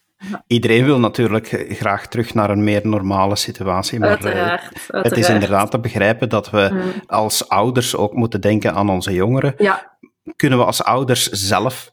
Iedereen 0.47 0.85
wil 0.85 0.99
natuurlijk 0.99 1.65
graag 1.69 2.07
terug 2.07 2.33
naar 2.33 2.49
een 2.49 2.63
meer 2.63 2.87
normale 2.87 3.35
situatie. 3.35 3.99
Maar 3.99 4.09
uiteraard, 4.09 4.89
eh, 4.89 5.03
het 5.03 5.17
is 5.17 5.29
inderdaad 5.29 5.71
te 5.71 5.79
begrijpen 5.79 6.29
dat 6.29 6.49
we 6.49 6.69
mm. 6.71 6.81
als 7.07 7.49
ouders 7.49 7.95
ook 7.95 8.13
moeten 8.13 8.41
denken 8.41 8.73
aan 8.73 8.89
onze 8.89 9.13
jongeren. 9.13 9.53
Ja. 9.57 9.97
Kunnen 10.35 10.59
we 10.59 10.65
als 10.65 10.83
ouders 10.83 11.29
zelf 11.29 11.91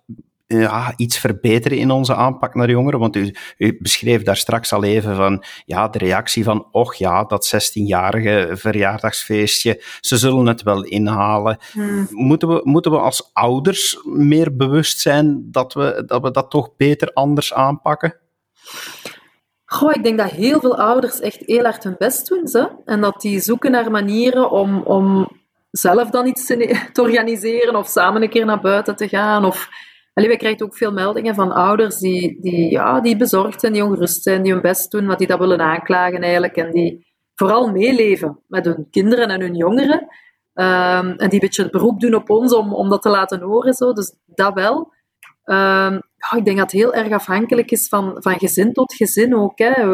ja, 0.61 0.93
iets 0.97 1.19
verbeteren 1.19 1.79
in 1.79 1.91
onze 1.91 2.15
aanpak 2.15 2.55
naar 2.55 2.71
jongeren? 2.71 3.01
Want 3.01 3.17
u, 3.17 3.35
u 3.59 3.77
beschreef 3.81 4.23
daar 4.23 4.37
straks 4.37 4.73
al 4.73 4.85
even 4.85 5.17
van 5.17 5.45
ja, 5.65 5.89
de 5.89 5.99
reactie 5.99 6.45
van, 6.45 6.67
och 6.71 6.95
ja, 6.95 7.25
dat 7.25 7.55
16-jarige 7.57 8.51
verjaardagsfeestje, 8.53 9.83
ze 10.01 10.17
zullen 10.17 10.47
het 10.47 10.63
wel 10.63 10.85
inhalen. 10.85 11.59
Hmm. 11.73 12.07
Moeten, 12.11 12.49
we, 12.49 12.61
moeten 12.65 12.91
we 12.91 12.99
als 12.99 13.31
ouders 13.33 13.99
meer 14.05 14.57
bewust 14.57 15.01
zijn 15.01 15.49
dat 15.51 15.73
we, 15.73 16.03
dat 16.07 16.23
we 16.23 16.31
dat 16.31 16.51
toch 16.51 16.77
beter 16.77 17.13
anders 17.13 17.55
aanpakken? 17.55 18.17
Goh, 19.65 19.93
ik 19.95 20.03
denk 20.03 20.19
dat 20.19 20.31
heel 20.31 20.61
veel 20.61 20.79
ouders 20.79 21.21
echt 21.21 21.39
heel 21.41 21.65
hard 21.65 21.85
hun 21.85 21.95
best 21.99 22.29
doen. 22.29 22.49
Ze. 22.49 22.69
En 22.85 23.01
dat 23.01 23.21
die 23.21 23.41
zoeken 23.41 23.71
naar 23.71 23.91
manieren 23.91 24.51
om, 24.51 24.83
om 24.83 25.29
zelf 25.71 26.11
dan 26.11 26.27
iets 26.27 26.47
te, 26.47 26.79
te 26.93 27.03
organiseren 27.03 27.77
of 27.77 27.89
samen 27.89 28.23
een 28.23 28.31
keer 28.31 28.45
naar 28.45 28.61
buiten 28.61 28.97
te 28.97 29.09
gaan. 29.09 29.45
Of 29.45 29.69
Allee, 30.15 30.29
wij 30.29 30.39
krijgen 30.39 30.65
ook 30.65 30.77
veel 30.77 30.93
meldingen 30.93 31.35
van 31.35 31.53
ouders 31.53 31.99
die, 31.99 32.41
die, 32.41 32.71
ja, 32.71 33.01
die 33.01 33.17
bezorgd 33.17 33.61
zijn, 33.61 33.73
die 33.73 33.85
ongerust 33.85 34.23
zijn, 34.23 34.43
die 34.43 34.53
hun 34.53 34.63
best 34.63 34.91
doen, 34.91 35.07
wat 35.07 35.19
die 35.19 35.27
dat 35.27 35.39
willen 35.39 35.61
aanklagen 35.61 36.23
eigenlijk. 36.23 36.57
En 36.57 36.71
die 36.71 37.07
vooral 37.35 37.71
meeleven 37.71 38.39
met 38.47 38.65
hun 38.65 38.87
kinderen 38.91 39.29
en 39.29 39.41
hun 39.41 39.55
jongeren. 39.55 40.01
Um, 40.55 41.11
en 41.11 41.17
die 41.17 41.33
een 41.33 41.39
beetje 41.39 41.63
het 41.63 41.73
beroep 41.73 42.01
doen 42.01 42.15
op 42.15 42.31
ons 42.31 42.55
om, 42.55 42.75
om 42.75 42.89
dat 42.89 43.03
te 43.03 43.09
laten 43.09 43.41
horen. 43.41 43.75
Zo. 43.75 43.93
Dus 43.93 44.15
dat 44.27 44.55
wel. 44.55 44.77
Um, 45.45 46.03
ja, 46.17 46.37
ik 46.37 46.45
denk 46.45 46.57
dat 46.57 46.73
het 46.73 46.81
heel 46.81 46.95
erg 46.95 47.13
afhankelijk 47.13 47.71
is 47.71 47.89
van, 47.89 48.17
van 48.19 48.39
gezin 48.39 48.73
tot 48.73 48.95
gezin 48.95 49.37
ook. 49.37 49.59
Hè. 49.59 49.85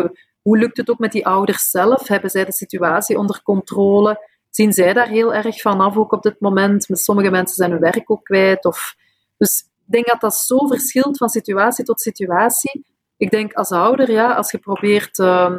Hoe 0.43 0.59
lukt 0.59 0.77
het 0.77 0.91
ook 0.91 0.99
met 0.99 1.13
die 1.13 1.27
ouders 1.27 1.71
zelf? 1.71 2.09
Hebben 2.09 2.31
zij 2.31 2.45
de 2.45 2.53
situatie 2.53 3.19
onder 3.19 3.43
controle? 3.43 4.27
Zien 4.51 4.73
zij 4.73 4.93
daar 4.93 5.09
heel 5.09 5.35
erg 5.35 5.61
van 5.61 5.81
af 5.81 5.97
ook 5.97 6.13
op 6.13 6.23
dit 6.23 6.41
moment? 6.41 6.87
Sommige 6.89 7.31
mensen 7.31 7.57
zijn 7.57 7.71
hun 7.71 7.81
werk 7.81 8.11
ook 8.11 8.25
kwijt. 8.25 8.65
Of... 8.65 8.95
Dus 9.37 9.65
denk 9.93 10.07
dat 10.07 10.21
dat 10.21 10.35
zo 10.35 10.67
verschilt 10.67 11.17
van 11.17 11.29
situatie 11.29 11.85
tot 11.85 12.01
situatie. 12.01 12.85
Ik 13.17 13.31
denk 13.31 13.53
als 13.53 13.71
ouder, 13.71 14.11
ja, 14.11 14.35
als 14.35 14.51
je 14.51 14.59
probeert 14.59 15.19
uh, 15.19 15.55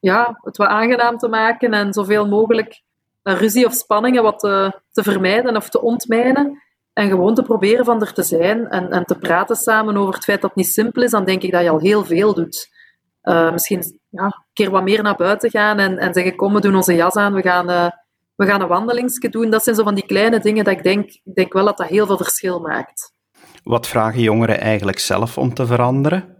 ja, 0.00 0.38
het 0.42 0.56
wat 0.56 0.68
aangenaam 0.68 1.18
te 1.18 1.28
maken 1.28 1.72
en 1.72 1.92
zoveel 1.92 2.28
mogelijk 2.28 2.82
ruzie 3.22 3.66
of 3.66 3.72
spanningen 3.72 4.22
wat 4.22 4.38
te, 4.38 4.80
te, 4.92 5.02
vermijden 5.02 5.56
of 5.56 5.68
te 5.68 5.80
ontmijnen. 5.80 6.62
En 6.92 7.08
gewoon 7.08 7.34
te 7.34 7.42
proberen 7.42 7.84
van 7.84 8.00
er 8.00 8.12
te 8.12 8.22
zijn 8.22 8.68
en, 8.68 8.90
en 8.90 9.04
te 9.04 9.18
praten 9.18 9.56
samen 9.56 9.96
over 9.96 10.14
het 10.14 10.24
feit 10.24 10.40
dat 10.40 10.50
het 10.50 10.58
niet 10.58 10.72
simpel 10.72 11.02
is, 11.02 11.10
dan 11.10 11.24
denk 11.24 11.42
ik 11.42 11.52
dat 11.52 11.62
je 11.62 11.70
al 11.70 11.78
heel 11.78 12.04
veel 12.04 12.34
doet. 12.34 12.68
Uh, 13.22 13.52
misschien 13.52 13.98
ja, 14.08 14.24
een 14.24 14.44
keer 14.52 14.70
wat 14.70 14.82
meer 14.82 15.02
naar 15.02 15.16
buiten 15.16 15.50
gaan 15.50 15.78
en, 15.78 15.98
en 15.98 16.14
zeggen: 16.14 16.36
Kom, 16.36 16.54
we 16.54 16.60
doen 16.60 16.74
onze 16.74 16.94
jas 16.94 17.14
aan, 17.14 17.32
we 17.32 17.42
gaan, 17.42 17.70
uh, 17.70 17.88
we 18.36 18.46
gaan 18.46 18.60
een 18.60 18.68
wandelingsje 18.68 19.28
doen. 19.28 19.50
Dat 19.50 19.62
zijn 19.62 19.76
zo 19.76 19.82
van 19.82 19.94
die 19.94 20.06
kleine 20.06 20.40
dingen 20.40 20.64
dat 20.64 20.74
ik 20.74 20.82
denk, 20.82 21.04
ik 21.04 21.34
denk 21.34 21.52
wel 21.52 21.64
dat 21.64 21.76
dat 21.76 21.86
heel 21.86 22.06
veel 22.06 22.16
verschil 22.16 22.60
maakt. 22.60 23.14
Wat 23.66 23.86
vragen 23.86 24.20
jongeren 24.20 24.60
eigenlijk 24.60 24.98
zelf 24.98 25.38
om 25.38 25.54
te 25.54 25.66
veranderen? 25.66 26.36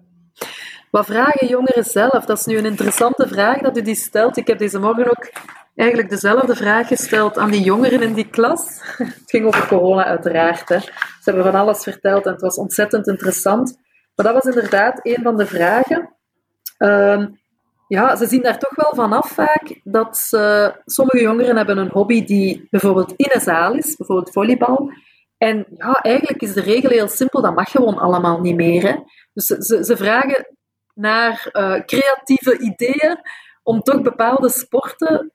Wat 0.90 1.06
vragen 1.06 1.46
jongeren 1.46 1.84
zelf? 1.84 2.24
Dat 2.24 2.38
is 2.38 2.44
nu 2.44 2.56
een 2.56 2.64
interessante 2.64 3.28
vraag 3.28 3.58
dat 3.58 3.76
u 3.76 3.82
die 3.82 3.94
stelt. 3.94 4.36
Ik 4.36 4.46
heb 4.46 4.58
deze 4.58 4.78
morgen 4.78 5.04
ook 5.04 5.30
eigenlijk 5.74 6.10
dezelfde 6.10 6.56
vraag 6.56 6.88
gesteld 6.88 7.38
aan 7.38 7.50
die 7.50 7.62
jongeren 7.62 8.02
in 8.02 8.14
die 8.14 8.28
klas. 8.28 8.80
Het 8.96 9.22
ging 9.26 9.46
over 9.46 9.66
corona, 9.66 10.04
uiteraard. 10.04 10.68
Hè. 10.68 10.78
Ze 10.78 10.90
hebben 11.24 11.44
van 11.44 11.60
alles 11.60 11.82
verteld 11.82 12.26
en 12.26 12.32
het 12.32 12.40
was 12.40 12.56
ontzettend 12.56 13.06
interessant. 13.06 13.78
Maar 14.14 14.26
dat 14.32 14.44
was 14.44 14.54
inderdaad 14.54 15.00
een 15.02 15.22
van 15.22 15.36
de 15.36 15.46
vragen. 15.46 16.14
Ehm, 16.78 17.26
ja, 17.88 18.16
ze 18.16 18.26
zien 18.26 18.42
daar 18.42 18.58
toch 18.58 18.74
wel 18.74 18.92
vanaf 18.94 19.30
vaak 19.30 19.80
dat 19.84 20.16
sommige 20.84 21.20
jongeren 21.20 21.56
hebben 21.56 21.78
een 21.78 21.90
hobby 21.92 22.24
die 22.24 22.66
bijvoorbeeld 22.70 23.12
in 23.16 23.30
een 23.32 23.40
zaal 23.40 23.74
is, 23.74 23.96
bijvoorbeeld 23.96 24.32
volleybal. 24.32 24.90
En 25.38 25.66
ja, 25.76 25.92
eigenlijk 25.92 26.42
is 26.42 26.52
de 26.52 26.60
regel 26.60 26.90
heel 26.90 27.08
simpel, 27.08 27.42
dat 27.42 27.54
mag 27.54 27.70
gewoon 27.70 27.98
allemaal 27.98 28.40
niet 28.40 28.56
meer. 28.56 28.82
Hè? 28.82 28.96
Dus 29.32 29.46
ze, 29.46 29.84
ze 29.84 29.96
vragen 29.96 30.56
naar 30.94 31.48
uh, 31.52 31.80
creatieve 31.84 32.58
ideeën 32.58 33.20
om 33.62 33.80
toch 33.80 34.02
bepaalde 34.02 34.50
sporten, 34.50 35.32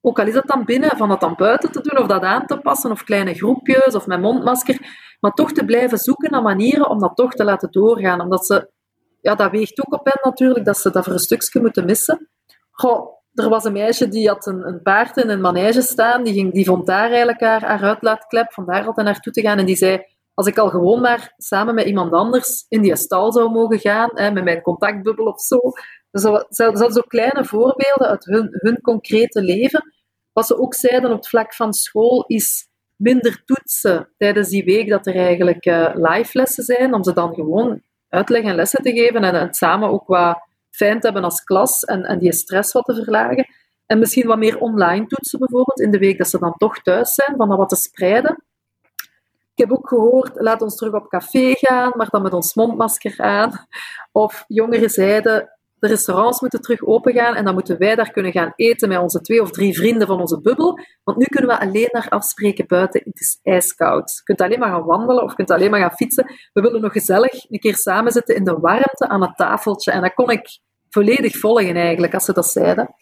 ook 0.00 0.18
al 0.18 0.26
is 0.26 0.34
dat 0.34 0.46
dan 0.46 0.64
binnen, 0.64 0.96
van 0.96 1.08
dat 1.08 1.20
dan 1.20 1.34
buiten 1.36 1.72
te 1.72 1.80
doen 1.80 1.98
of 1.98 2.06
dat 2.06 2.22
aan 2.22 2.46
te 2.46 2.58
passen, 2.58 2.90
of 2.90 3.04
kleine 3.04 3.34
groepjes 3.34 3.94
of 3.94 4.06
met 4.06 4.20
mondmasker, 4.20 4.78
maar 5.20 5.32
toch 5.32 5.52
te 5.52 5.64
blijven 5.64 5.98
zoeken 5.98 6.30
naar 6.30 6.42
manieren 6.42 6.88
om 6.88 6.98
dat 6.98 7.16
toch 7.16 7.32
te 7.32 7.44
laten 7.44 7.70
doorgaan. 7.70 8.20
Omdat 8.20 8.46
ze, 8.46 8.70
ja, 9.20 9.34
dat 9.34 9.50
weegt 9.50 9.86
ook 9.86 9.94
op 9.94 10.04
hen 10.04 10.30
natuurlijk, 10.30 10.64
dat 10.64 10.78
ze 10.78 10.90
dat 10.90 11.04
voor 11.04 11.12
een 11.12 11.18
stukje 11.18 11.60
moeten 11.60 11.84
missen. 11.84 12.30
Goh, 12.70 13.23
er 13.34 13.48
was 13.48 13.64
een 13.64 13.72
meisje 13.72 14.08
die 14.08 14.28
had 14.28 14.46
een, 14.46 14.66
een, 14.66 14.82
paard 14.82 15.16
in 15.16 15.28
een 15.28 15.40
manege 15.40 15.82
staan. 15.82 16.24
Die, 16.24 16.34
ging, 16.34 16.52
die 16.52 16.64
vond 16.64 16.86
daar 16.86 17.08
eigenlijk 17.08 17.40
haar, 17.40 17.62
haar 17.62 17.82
uitlaatklep. 17.82 18.52
Vandaar 18.52 18.84
hij 18.84 19.04
naartoe 19.04 19.32
te 19.32 19.40
gaan. 19.40 19.58
En 19.58 19.66
die 19.66 19.76
zei, 19.76 20.04
als 20.34 20.46
ik 20.46 20.58
al 20.58 20.68
gewoon 20.68 21.00
maar 21.00 21.34
samen 21.36 21.74
met 21.74 21.86
iemand 21.86 22.12
anders 22.12 22.66
in 22.68 22.82
die 22.82 22.96
stal 22.96 23.32
zou 23.32 23.50
mogen 23.50 23.78
gaan, 23.78 24.10
hè, 24.14 24.30
met 24.30 24.44
mijn 24.44 24.62
contactbubbel 24.62 25.26
of 25.26 25.40
zo. 25.40 25.58
Zo, 26.12 26.44
zo, 26.50 26.74
zo 26.74 27.00
kleine 27.00 27.44
voorbeelden 27.44 28.08
uit 28.08 28.24
hun, 28.24 28.48
hun 28.50 28.80
concrete 28.80 29.42
leven. 29.42 29.92
Wat 30.32 30.46
ze 30.46 30.58
ook 30.58 30.74
zeiden 30.74 31.10
op 31.10 31.16
het 31.16 31.28
vlak 31.28 31.54
van 31.54 31.72
school 31.72 32.24
is 32.26 32.68
minder 32.96 33.42
toetsen 33.44 34.08
tijdens 34.16 34.48
die 34.48 34.64
week 34.64 34.88
dat 34.88 35.06
er 35.06 35.16
eigenlijk 35.16 35.66
uh, 35.66 35.90
live 35.94 36.38
lessen 36.38 36.64
zijn, 36.64 36.94
om 36.94 37.04
ze 37.04 37.12
dan 37.12 37.34
gewoon 37.34 37.82
uitleg 38.08 38.42
en 38.42 38.54
lessen 38.54 38.82
te 38.82 38.92
geven 38.92 39.24
en 39.24 39.34
het 39.34 39.56
samen 39.56 39.88
ook 39.88 40.06
wat 40.06 40.38
fijn 40.74 41.00
te 41.00 41.06
hebben 41.06 41.24
als 41.24 41.44
klas 41.44 41.84
en, 41.84 42.04
en 42.04 42.18
die 42.18 42.32
stress 42.32 42.72
wat 42.72 42.84
te 42.84 42.94
verlagen. 42.94 43.46
En 43.86 43.98
misschien 43.98 44.26
wat 44.26 44.38
meer 44.38 44.58
online 44.58 45.06
toetsen 45.06 45.38
bijvoorbeeld, 45.38 45.80
in 45.80 45.90
de 45.90 45.98
week 45.98 46.18
dat 46.18 46.28
ze 46.28 46.38
dan 46.38 46.54
toch 46.56 46.82
thuis 46.82 47.14
zijn, 47.14 47.36
van 47.36 47.48
dat 47.48 47.58
wat 47.58 47.68
te 47.68 47.76
spreiden. 47.76 48.44
Ik 49.54 49.60
heb 49.60 49.72
ook 49.72 49.88
gehoord, 49.88 50.30
laat 50.34 50.62
ons 50.62 50.76
terug 50.76 50.92
op 50.92 51.08
café 51.08 51.54
gaan, 51.54 51.92
maar 51.96 52.08
dan 52.10 52.22
met 52.22 52.32
ons 52.32 52.54
mondmasker 52.54 53.14
aan. 53.18 53.66
Of 54.12 54.44
jongeren 54.48 54.90
zeiden, 54.90 55.58
de 55.84 55.90
restaurants 55.90 56.40
moeten 56.40 56.60
terug 56.60 56.82
opengaan 56.82 57.34
en 57.34 57.44
dan 57.44 57.54
moeten 57.54 57.78
wij 57.78 57.94
daar 57.94 58.10
kunnen 58.10 58.32
gaan 58.32 58.52
eten 58.56 58.88
met 58.88 58.98
onze 58.98 59.20
twee 59.20 59.42
of 59.42 59.50
drie 59.50 59.74
vrienden 59.74 60.06
van 60.06 60.20
onze 60.20 60.40
bubbel. 60.40 60.78
Want 61.02 61.18
nu 61.18 61.24
kunnen 61.24 61.50
we 61.50 61.60
alleen 61.60 61.88
naar 61.90 62.06
afspreken 62.08 62.66
buiten. 62.66 63.00
Het 63.04 63.20
is 63.20 63.38
ijskoud. 63.42 64.10
Je 64.16 64.22
kunt 64.22 64.40
alleen 64.40 64.58
maar 64.58 64.70
gaan 64.70 64.84
wandelen 64.84 65.22
of 65.22 65.30
je 65.30 65.36
kunt 65.36 65.50
alleen 65.50 65.70
maar 65.70 65.80
gaan 65.80 65.96
fietsen. 65.96 66.26
We 66.52 66.60
willen 66.60 66.80
nog 66.80 66.92
gezellig 66.92 67.50
een 67.50 67.58
keer 67.58 67.76
samen 67.76 68.12
zitten 68.12 68.34
in 68.36 68.44
de 68.44 68.58
warmte 68.58 69.08
aan 69.08 69.22
het 69.22 69.36
tafeltje. 69.36 69.90
En 69.90 70.00
dat 70.00 70.14
kon 70.14 70.30
ik 70.30 70.60
volledig 70.90 71.36
volgen 71.36 71.76
eigenlijk, 71.76 72.14
als 72.14 72.24
ze 72.24 72.32
dat 72.32 72.46
zeiden. 72.46 72.94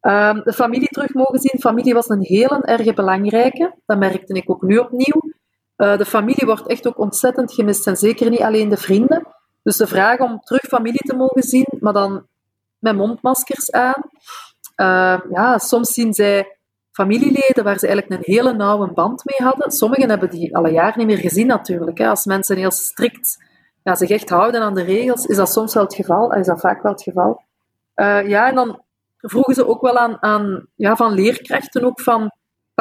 Um, 0.00 0.42
de 0.44 0.52
familie 0.52 0.88
terug 0.88 1.14
mogen 1.14 1.38
zien. 1.38 1.60
Familie 1.60 1.94
was 1.94 2.08
een 2.08 2.22
heel 2.22 2.62
erg 2.62 2.94
belangrijke. 2.94 3.74
Dat 3.86 3.98
merkte 3.98 4.34
ik 4.34 4.50
ook 4.50 4.62
nu 4.62 4.78
opnieuw. 4.78 5.20
Uh, 5.76 5.96
de 5.96 6.04
familie 6.04 6.46
wordt 6.46 6.66
echt 6.66 6.86
ook 6.86 6.98
ontzettend 6.98 7.52
gemist. 7.52 7.86
En 7.86 7.96
zeker 7.96 8.30
niet 8.30 8.40
alleen 8.40 8.68
de 8.68 8.76
vrienden. 8.76 9.26
Dus 9.68 9.76
de 9.76 9.86
vraag 9.86 10.18
om 10.18 10.40
terug 10.40 10.60
familie 10.60 11.00
te 11.06 11.16
mogen 11.16 11.42
zien, 11.42 11.66
maar 11.80 11.92
dan 11.92 12.26
met 12.78 12.96
mondmaskers 12.96 13.70
aan. 13.70 14.02
Uh, 14.76 15.20
ja, 15.30 15.58
soms 15.58 15.92
zien 15.92 16.14
zij 16.14 16.58
familieleden 16.90 17.64
waar 17.64 17.78
ze 17.78 17.86
eigenlijk 17.86 18.16
een 18.16 18.34
hele 18.34 18.52
nauwe 18.52 18.92
band 18.92 19.22
mee 19.24 19.48
hadden. 19.48 19.70
Sommigen 19.70 20.08
hebben 20.08 20.30
die 20.30 20.56
al 20.56 20.64
een 20.64 20.72
jaar 20.72 20.94
niet 20.96 21.06
meer 21.06 21.18
gezien 21.18 21.46
natuurlijk. 21.46 21.98
Hè. 21.98 22.08
Als 22.08 22.24
mensen 22.24 22.56
heel 22.56 22.70
strikt 22.70 23.44
zich 23.82 24.10
echt 24.10 24.28
houden 24.28 24.62
aan 24.62 24.74
de 24.74 24.82
regels, 24.82 25.24
is 25.24 25.36
dat 25.36 25.52
soms 25.52 25.74
wel 25.74 25.82
het 25.82 25.94
geval. 25.94 26.32
Is 26.32 26.46
dat 26.46 26.60
vaak 26.60 26.82
wel 26.82 26.92
het 26.92 27.02
geval. 27.02 27.42
Uh, 27.96 28.28
ja, 28.28 28.48
en 28.48 28.54
dan 28.54 28.82
vroegen 29.16 29.54
ze 29.54 29.66
ook 29.66 29.80
wel 29.80 29.96
aan, 29.96 30.22
aan 30.22 30.66
ja, 30.74 30.96
van 30.96 31.12
leerkrachten 31.12 31.84
ook 31.84 32.00
van 32.00 32.32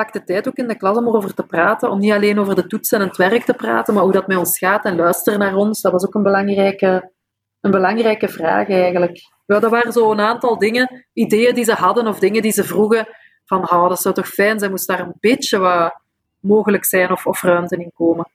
pak 0.03 0.13
de 0.13 0.23
tijd 0.23 0.47
ook 0.47 0.57
in 0.57 0.67
de 0.67 0.77
klas 0.77 0.97
om 0.97 1.07
erover 1.07 1.33
te 1.33 1.43
praten, 1.43 1.89
om 1.89 1.99
niet 1.99 2.11
alleen 2.11 2.39
over 2.39 2.55
de 2.55 2.67
toetsen 2.67 2.99
en 2.99 3.07
het 3.07 3.17
werk 3.17 3.43
te 3.43 3.53
praten, 3.53 3.93
maar 3.93 4.03
hoe 4.03 4.11
dat 4.11 4.27
met 4.27 4.37
ons 4.37 4.57
gaat 4.57 4.85
en 4.85 4.95
luisteren 4.95 5.39
naar 5.39 5.55
ons. 5.55 5.81
Dat 5.81 5.91
was 5.91 6.05
ook 6.05 6.13
een 6.13 6.23
belangrijke, 6.23 7.11
een 7.61 7.71
belangrijke 7.71 8.27
vraag 8.27 8.69
eigenlijk. 8.69 9.19
Ja, 9.45 9.59
dat 9.59 9.71
waren 9.71 9.91
zo 9.91 10.11
een 10.11 10.19
aantal 10.19 10.57
dingen, 10.57 11.05
ideeën 11.13 11.55
die 11.55 11.63
ze 11.63 11.73
hadden 11.73 12.07
of 12.07 12.19
dingen 12.19 12.41
die 12.41 12.51
ze 12.51 12.63
vroegen 12.63 13.07
van 13.45 13.71
oh, 13.71 13.89
dat 13.89 14.01
zou 14.01 14.13
toch 14.13 14.27
fijn 14.27 14.59
zijn, 14.59 14.71
moest 14.71 14.87
daar 14.87 14.99
een 14.99 15.15
beetje 15.19 15.57
wat 15.57 16.01
mogelijk 16.39 16.85
zijn 16.85 17.11
of, 17.11 17.25
of 17.25 17.41
ruimte 17.41 17.75
in 17.75 17.91
komen. 17.93 18.29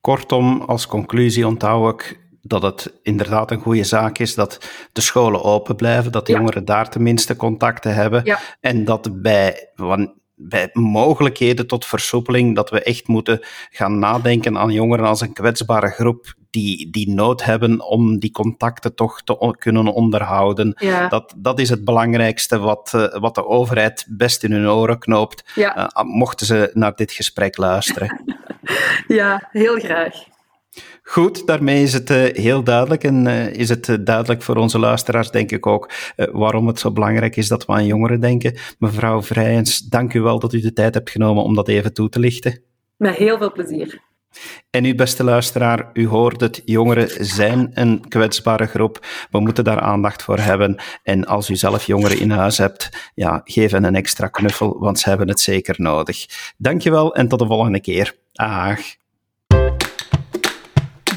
Kortom, 0.00 0.60
als 0.60 0.86
conclusie 0.86 1.46
onthoud 1.46 2.00
ik 2.00 2.20
dat 2.42 2.62
het 2.62 2.98
inderdaad 3.02 3.50
een 3.50 3.60
goede 3.60 3.84
zaak 3.84 4.18
is 4.18 4.34
dat 4.34 4.70
de 4.92 5.00
scholen 5.00 5.42
open 5.42 5.76
blijven, 5.76 6.12
dat 6.12 6.26
de 6.26 6.32
jongeren 6.32 6.64
daar 6.64 6.90
tenminste 6.90 7.36
contacten 7.36 7.94
hebben 7.94 8.38
en 8.60 8.84
dat 8.84 9.22
bij, 9.22 9.70
bij 10.38 10.70
mogelijkheden 10.72 11.66
tot 11.66 11.86
versoepeling, 11.86 12.54
dat 12.54 12.70
we 12.70 12.82
echt 12.82 13.08
moeten 13.08 13.46
gaan 13.70 13.98
nadenken 13.98 14.58
aan 14.58 14.70
jongeren 14.70 15.06
als 15.06 15.20
een 15.20 15.32
kwetsbare 15.32 15.88
groep 15.88 16.36
die, 16.50 16.90
die 16.90 17.10
nood 17.10 17.44
hebben 17.44 17.80
om 17.80 18.18
die 18.18 18.30
contacten 18.30 18.94
toch 18.94 19.22
te 19.22 19.54
kunnen 19.58 19.92
onderhouden. 19.92 20.76
Dat, 21.08 21.34
dat 21.36 21.58
is 21.60 21.68
het 21.68 21.84
belangrijkste 21.84 22.58
wat, 22.58 22.92
uh, 22.94 23.18
wat 23.20 23.34
de 23.34 23.46
overheid 23.46 24.06
best 24.08 24.44
in 24.44 24.52
hun 24.52 24.68
oren 24.68 24.98
knoopt, 24.98 25.50
ja. 25.54 25.76
uh, 25.76 26.04
mochten 26.04 26.46
ze 26.46 26.70
naar 26.72 26.94
dit 26.94 27.12
gesprek 27.12 27.56
luisteren. 27.56 28.22
ja, 29.08 29.48
heel 29.50 29.78
graag. 29.78 30.14
Goed, 31.08 31.46
daarmee 31.46 31.82
is 31.82 31.92
het 31.92 32.10
uh, 32.10 32.24
heel 32.32 32.62
duidelijk 32.62 33.04
en 33.04 33.26
uh, 33.26 33.52
is 33.52 33.68
het 33.68 33.88
uh, 33.88 33.96
duidelijk 34.00 34.42
voor 34.42 34.56
onze 34.56 34.78
luisteraars, 34.78 35.30
denk 35.30 35.50
ik 35.50 35.66
ook, 35.66 35.90
waarom 36.16 36.66
het 36.66 36.78
zo 36.78 36.92
belangrijk 36.92 37.36
is 37.36 37.48
dat 37.48 37.66
we 37.66 37.72
aan 37.72 37.86
jongeren 37.86 38.20
denken. 38.20 38.56
Mevrouw 38.78 39.22
Vrijens, 39.22 39.78
dank 39.78 40.14
u 40.14 40.20
wel 40.20 40.38
dat 40.38 40.52
u 40.52 40.60
de 40.60 40.72
tijd 40.72 40.94
hebt 40.94 41.10
genomen 41.10 41.42
om 41.42 41.54
dat 41.54 41.68
even 41.68 41.92
toe 41.92 42.08
te 42.08 42.18
lichten. 42.18 42.62
Met 42.96 43.16
heel 43.16 43.38
veel 43.38 43.52
plezier. 43.52 44.00
En 44.70 44.84
u, 44.84 44.94
beste 44.94 45.24
luisteraar, 45.24 45.90
u 45.92 46.06
hoort 46.06 46.40
het, 46.40 46.62
jongeren 46.64 47.26
zijn 47.26 47.70
een 47.74 48.08
kwetsbare 48.08 48.66
groep. 48.66 49.06
We 49.30 49.40
moeten 49.40 49.64
daar 49.64 49.80
aandacht 49.80 50.22
voor 50.22 50.38
hebben. 50.38 50.76
En 51.02 51.26
als 51.26 51.50
u 51.50 51.56
zelf 51.56 51.86
jongeren 51.86 52.18
in 52.18 52.30
huis 52.30 52.58
hebt, 52.58 53.10
ja, 53.14 53.40
geef 53.44 53.70
hen 53.70 53.84
een 53.84 53.96
extra 53.96 54.26
knuffel, 54.26 54.78
want 54.78 54.98
ze 54.98 55.08
hebben 55.08 55.28
het 55.28 55.40
zeker 55.40 55.74
nodig. 55.78 56.26
Dankjewel 56.56 57.14
en 57.14 57.28
tot 57.28 57.38
de 57.38 57.46
volgende 57.46 57.80
keer. 57.80 58.16
Dag. 58.32 58.80